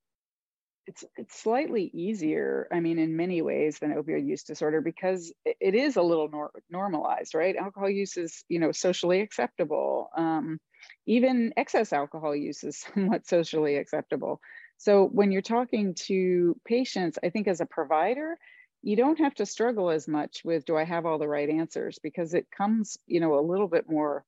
it's 0.87 1.05
it's 1.17 1.41
slightly 1.41 1.91
easier 1.95 2.69
i 2.73 2.81
mean 2.81 2.99
in 2.99 3.17
many 3.17 3.41
ways 3.43 3.79
than 3.79 3.95
opioid 3.95 4.27
use 4.27 4.43
disorder 4.43 4.81
because 4.81 5.33
it 5.45 5.75
is 5.75 5.97
a 5.97 6.03
little 6.03 6.29
nor- 6.29 6.53
normalized 6.71 7.35
right? 7.35 7.57
Alcohol 7.57 7.91
use 7.91 8.17
is 8.17 8.45
you 8.49 8.59
know 8.59 8.73
socially 8.73 9.21
acceptable. 9.21 10.11
Um, 10.17 10.59
even 11.07 11.53
excess 11.57 11.93
alcohol 11.93 12.37
use 12.37 12.63
is 12.65 12.79
somewhat 12.95 13.27
socially 13.27 13.77
acceptable. 13.77 14.41
So 14.77 15.07
when 15.07 15.33
you're 15.33 15.43
talking 15.43 15.95
to 16.07 16.57
patients 16.67 17.19
i 17.25 17.31
think 17.31 17.49
as 17.49 17.61
a 17.61 17.67
provider 17.67 18.37
you 18.83 18.97
don't 18.97 19.19
have 19.19 19.35
to 19.37 19.47
struggle 19.47 19.91
as 19.91 20.07
much 20.07 20.43
with 20.45 20.65
do 20.67 20.77
i 20.77 20.85
have 20.85 21.07
all 21.07 21.19
the 21.19 21.29
right 21.29 21.49
answers? 21.49 21.99
because 22.03 22.35
it 22.35 22.47
comes 22.57 22.99
you 23.07 23.21
know 23.21 23.39
a 23.39 23.49
little 23.51 23.69
bit 23.69 23.89
more 23.89 24.25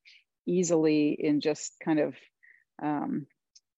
easily 0.46 1.10
in 1.10 1.40
just 1.40 1.74
kind 1.84 1.98
of 1.98 2.14
um, 2.82 3.26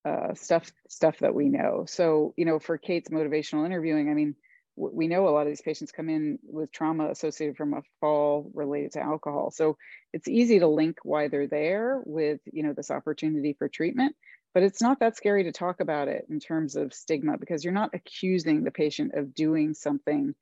uh, 0.05 0.35
stuff 0.35 0.71
stuff 0.89 1.19
that 1.19 1.35
we 1.35 1.49
know. 1.49 1.85
So 1.87 2.35
you 2.37 2.45
know, 2.45 2.59
for 2.59 2.79
Kate's 2.79 3.11
motivational 3.11 3.67
interviewing, 3.67 4.11
I 4.11 4.15
mean, 4.15 4.35
we 4.77 5.09
know 5.09 5.29
a 5.29 5.31
lot 5.31 5.43
of 5.43 5.49
these 5.49 5.61
patients 5.61 5.93
come 5.93 6.09
in 6.09 6.39
with 6.45 6.71
trauma 6.71 7.11
associated 7.11 7.57
from 7.57 7.75
a 7.75 7.83
fall 8.01 8.51
related 8.55 8.93
to 8.93 9.03
alcohol. 9.03 9.51
So 9.51 9.77
it's 10.13 10.29
easy 10.29 10.61
to 10.61 10.69
link 10.69 10.99
why 11.03 11.29
they're 11.29 11.49
there 11.49 12.01
with 12.05 12.41
you 12.53 12.63
know 12.63 12.73
this 12.73 12.91
opportunity 12.91 13.55
for 13.59 13.69
treatment. 13.69 14.15
But 14.55 14.63
it's 14.63 14.81
not 14.81 15.01
that 15.01 15.17
scary 15.17 15.45
to 15.45 15.53
talk 15.53 15.81
about 15.81 16.09
it 16.09 16.27
in 16.31 16.41
terms 16.41 16.75
of 16.75 16.95
stigma 16.95 17.37
because 17.39 17.63
you're 17.65 17.73
not 17.73 17.95
accusing 17.95 18.65
the 18.65 18.71
patient 18.71 19.13
of 19.15 19.35
doing 19.35 19.75
something 19.75 20.35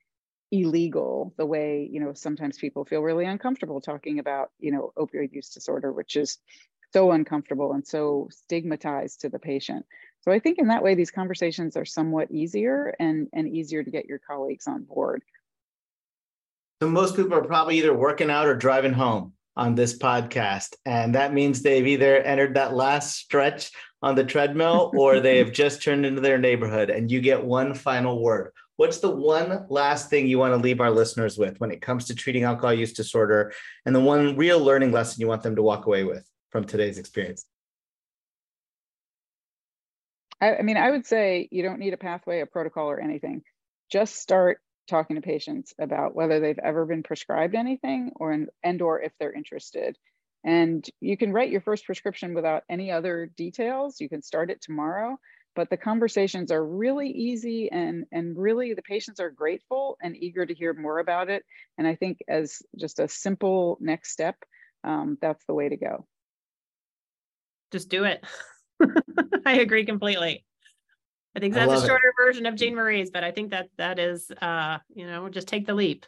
illegal 0.49 1.33
the 1.37 1.45
way 1.45 1.89
you 1.91 1.99
know 1.99 2.13
sometimes 2.13 2.57
people 2.57 2.85
feel 2.85 3.01
really 3.01 3.25
uncomfortable 3.25 3.81
talking 3.81 4.17
about 4.17 4.49
you 4.59 4.71
know 4.71 4.93
opioid 4.97 5.33
use 5.33 5.49
disorder 5.49 5.91
which 5.91 6.15
is 6.15 6.37
so 6.93 7.11
uncomfortable 7.11 7.73
and 7.73 7.85
so 7.85 8.27
stigmatized 8.31 9.21
to 9.21 9.29
the 9.29 9.39
patient. 9.39 9.85
So 10.21 10.31
I 10.31 10.39
think 10.39 10.57
in 10.59 10.67
that 10.67 10.83
way, 10.83 10.95
these 10.95 11.11
conversations 11.11 11.77
are 11.77 11.85
somewhat 11.85 12.31
easier 12.31 12.95
and, 12.99 13.27
and 13.33 13.47
easier 13.47 13.83
to 13.83 13.91
get 13.91 14.05
your 14.05 14.19
colleagues 14.19 14.67
on 14.67 14.83
board. 14.83 15.23
So 16.81 16.89
most 16.89 17.15
people 17.15 17.33
are 17.33 17.43
probably 17.43 17.77
either 17.77 17.93
working 17.93 18.29
out 18.29 18.47
or 18.47 18.55
driving 18.55 18.93
home 18.93 19.33
on 19.55 19.73
this 19.73 19.97
podcast. 19.97 20.75
And 20.85 21.15
that 21.15 21.33
means 21.33 21.61
they've 21.61 21.87
either 21.87 22.17
entered 22.17 22.53
that 22.53 22.75
last 22.75 23.15
stretch 23.15 23.71
on 24.01 24.15
the 24.15 24.23
treadmill 24.23 24.91
or 24.97 25.19
they 25.19 25.39
have 25.39 25.51
just 25.51 25.81
turned 25.81 26.05
into 26.05 26.21
their 26.21 26.37
neighborhood. 26.37 26.89
And 26.89 27.09
you 27.11 27.19
get 27.21 27.43
one 27.43 27.73
final 27.73 28.21
word. 28.21 28.51
What's 28.75 28.99
the 28.99 29.09
one 29.09 29.65
last 29.69 30.11
thing 30.11 30.27
you 30.27 30.37
want 30.37 30.53
to 30.53 30.57
leave 30.57 30.79
our 30.79 30.91
listeners 30.91 31.35
with 31.35 31.59
when 31.59 31.71
it 31.71 31.81
comes 31.81 32.05
to 32.05 32.15
treating 32.15 32.43
alcohol 32.43 32.73
use 32.73 32.93
disorder 32.93 33.51
and 33.87 33.95
the 33.95 33.99
one 33.99 34.37
real 34.37 34.59
learning 34.59 34.91
lesson 34.91 35.19
you 35.19 35.27
want 35.27 35.41
them 35.41 35.55
to 35.55 35.63
walk 35.63 35.87
away 35.87 36.03
with 36.03 36.29
from 36.51 36.65
today's 36.65 36.97
experience? 36.97 37.45
I, 40.41 40.57
I 40.57 40.61
mean, 40.61 40.77
I 40.77 40.91
would 40.91 41.05
say 41.05 41.47
you 41.51 41.63
don't 41.63 41.79
need 41.79 41.93
a 41.93 41.97
pathway, 41.97 42.41
a 42.41 42.45
protocol, 42.45 42.89
or 42.89 42.99
anything. 42.99 43.41
Just 43.91 44.15
start 44.15 44.59
talking 44.87 45.15
to 45.15 45.21
patients 45.21 45.73
about 45.79 46.15
whether 46.15 46.39
they've 46.39 46.59
ever 46.59 46.85
been 46.85 47.03
prescribed 47.03 47.55
anything 47.55 48.11
or 48.15 48.47
and 48.63 48.81
or 48.81 49.01
if 49.01 49.11
they're 49.19 49.33
interested. 49.33 49.97
And 50.43 50.87
you 51.01 51.17
can 51.17 51.33
write 51.33 51.51
your 51.51 51.61
first 51.61 51.85
prescription 51.85 52.33
without 52.33 52.63
any 52.69 52.91
other 52.91 53.29
details. 53.35 53.99
You 53.99 54.07
can 54.07 54.21
start 54.21 54.49
it 54.49 54.61
tomorrow. 54.61 55.17
But 55.55 55.71
the 55.71 55.77
conversations 55.77 56.51
are 56.51 56.63
really 56.63 57.09
easy 57.09 57.71
and 57.71 58.05
and 58.11 58.37
really 58.37 58.75
the 58.75 58.83
patients 58.83 59.19
are 59.19 59.31
grateful 59.31 59.97
and 60.01 60.15
eager 60.15 60.45
to 60.45 60.53
hear 60.53 60.73
more 60.73 60.99
about 60.99 61.31
it. 61.31 61.43
And 61.79 61.87
i 61.87 61.95
think 61.95 62.19
as 62.27 62.61
just 62.77 62.99
a 62.99 63.07
simple 63.07 63.77
next 63.81 64.11
step 64.11 64.35
um, 64.83 65.17
that's 65.19 65.43
the 65.45 65.55
way 65.55 65.67
to 65.67 65.75
go 65.75 66.05
just 67.71 67.89
do 67.89 68.03
it 68.03 68.23
i 69.45 69.53
agree 69.53 69.85
completely 69.85 70.43
I 71.35 71.39
think 71.39 71.53
that's 71.53 71.71
I 71.71 71.75
a 71.75 71.87
shorter 71.87 72.07
it. 72.07 72.23
version 72.25 72.47
of 72.47 72.55
Jeanmarie's, 72.55 73.11
but 73.11 73.23
I 73.23 73.29
think 73.29 73.51
that 73.51 73.69
that 73.77 73.99
is, 73.99 74.31
uh, 74.41 74.79
you 74.95 75.05
know, 75.05 75.29
just 75.29 75.47
take 75.47 75.67
the 75.67 75.75
leap. 75.75 76.07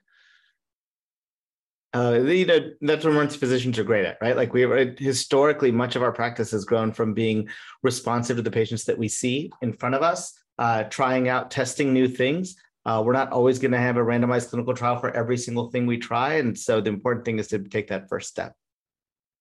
Uh, 1.93 2.19
you 2.23 2.47
know, 2.47 2.71
that's 2.81 3.05
what 3.05 3.11
emergency 3.11 3.37
physicians 3.37 3.77
are 3.77 3.83
great 3.83 4.05
at, 4.05 4.17
right? 4.21 4.35
Like 4.35 4.53
we 4.53 4.95
historically, 4.97 5.71
much 5.71 5.95
of 5.95 6.01
our 6.01 6.11
practice 6.11 6.49
has 6.51 6.65
grown 6.65 6.91
from 6.91 7.13
being 7.13 7.47
responsive 7.83 8.37
to 8.37 8.43
the 8.43 8.49
patients 8.49 8.85
that 8.85 8.97
we 8.97 9.07
see 9.07 9.51
in 9.61 9.73
front 9.73 9.93
of 9.93 10.01
us, 10.01 10.33
uh, 10.57 10.83
trying 10.85 11.29
out, 11.29 11.51
testing 11.51 11.93
new 11.93 12.07
things. 12.07 12.55
Uh, 12.85 13.03
we're 13.05 13.13
not 13.13 13.31
always 13.31 13.59
going 13.59 13.71
to 13.71 13.77
have 13.77 13.97
a 13.97 14.01
randomized 14.01 14.49
clinical 14.49 14.73
trial 14.73 14.97
for 14.97 15.11
every 15.11 15.37
single 15.37 15.69
thing 15.69 15.85
we 15.85 15.97
try. 15.97 16.35
And 16.35 16.57
so 16.57 16.81
the 16.81 16.89
important 16.89 17.25
thing 17.25 17.37
is 17.37 17.47
to 17.49 17.59
take 17.59 17.87
that 17.89 18.09
first 18.09 18.29
step. 18.29 18.55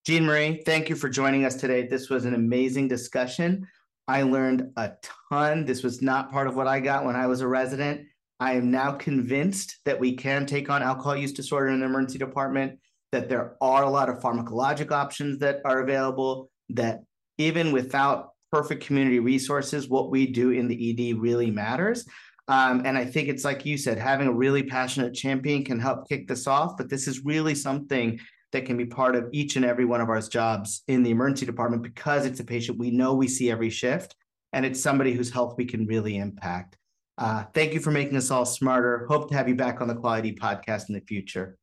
Jeanmarie, 0.09 0.65
thank 0.65 0.89
you 0.89 0.97
for 0.97 1.11
joining 1.11 1.45
us 1.45 1.55
today. 1.55 1.87
This 1.87 2.09
was 2.09 2.25
an 2.25 2.33
amazing 2.33 2.89
discussion. 2.89 3.69
I 4.07 4.23
learned 4.23 4.73
a 4.79 4.93
ton. 5.31 5.67
This 5.67 5.83
was 5.83 6.01
not 6.01 6.33
part 6.33 6.47
of 6.47 6.57
what 6.57 6.67
I 6.67 6.81
got 6.81 7.05
when 7.05 7.15
I 7.15 7.27
was 7.27 7.43
a 7.43 7.47
resident. 7.47 8.07
I 8.41 8.55
am 8.55 8.71
now 8.71 8.93
convinced 8.93 9.81
that 9.85 10.01
we 10.01 10.17
can 10.17 10.47
take 10.47 10.71
on 10.71 10.83
alcohol 10.83 11.15
use 11.15 11.33
disorder 11.35 11.69
in 11.69 11.81
the 11.81 11.85
emergency 11.85 12.17
department, 12.17 12.79
that 13.13 13.29
there 13.29 13.57
are 13.61 13.83
a 13.83 13.91
lot 13.91 14.09
of 14.09 14.21
pharmacologic 14.21 14.91
options 14.93 15.41
that 15.41 15.61
are 15.67 15.81
available, 15.81 16.49
that 16.71 17.01
even 17.37 17.71
without 17.71 18.31
perfect 18.51 18.83
community 18.83 19.19
resources, 19.19 19.91
what 19.91 20.11
we 20.11 20.27
do 20.27 20.53
in 20.53 20.69
the 20.69 21.13
ED 21.13 21.19
really 21.19 21.51
matters. 21.51 22.07
Um, 22.49 22.81
and 22.87 22.97
I 22.97 23.05
think 23.05 23.29
it's 23.29 23.45
like 23.45 23.67
you 23.67 23.77
said, 23.77 23.99
having 23.99 24.29
a 24.29 24.33
really 24.33 24.63
passionate 24.63 25.13
champion 25.13 25.67
can 25.67 25.79
help 25.79 26.09
kick 26.09 26.29
this 26.29 26.47
off. 26.47 26.79
But 26.79 26.89
this 26.89 27.07
is 27.07 27.27
really 27.27 27.55
something 27.55 28.19
that 28.53 28.67
can 28.67 28.77
be 28.77 28.87
part 28.87 29.15
of 29.15 29.29
each 29.33 29.57
and 29.57 29.65
every 29.65 29.85
one 29.85 30.01
of 30.01 30.09
our 30.09 30.21
jobs 30.21 30.83
in 30.89 31.03
the 31.03 31.11
emergency 31.11 31.47
department 31.47 31.83
because 31.83 32.27
it's 32.27 32.41
a 32.41 32.45
patient 32.45 32.79
we 32.79 32.91
know 32.91 33.15
we 33.15 33.29
see 33.29 33.51
every 33.51 33.71
shift 33.71 34.15
and 34.53 34.65
it's 34.65 34.83
somebody 34.83 35.13
whose 35.13 35.31
health 35.31 35.55
we 35.59 35.65
can 35.65 35.87
really 35.87 36.17
impact. 36.17 36.77
Uh, 37.19 37.45
thank 37.53 37.75
you 37.75 37.81
for 37.81 37.91
making 37.91 38.17
us 38.17 38.31
all 38.31 38.47
smarter. 38.47 39.07
Hope 39.09 39.29
to 39.29 39.35
have 39.35 39.49
you 39.49 39.55
back 39.55 39.81
on 39.81 39.89
the 39.89 39.95
Quality 39.95 40.35
podcast 40.35 40.89
in 40.89 40.95
the 40.95 41.01
future. 41.01 41.59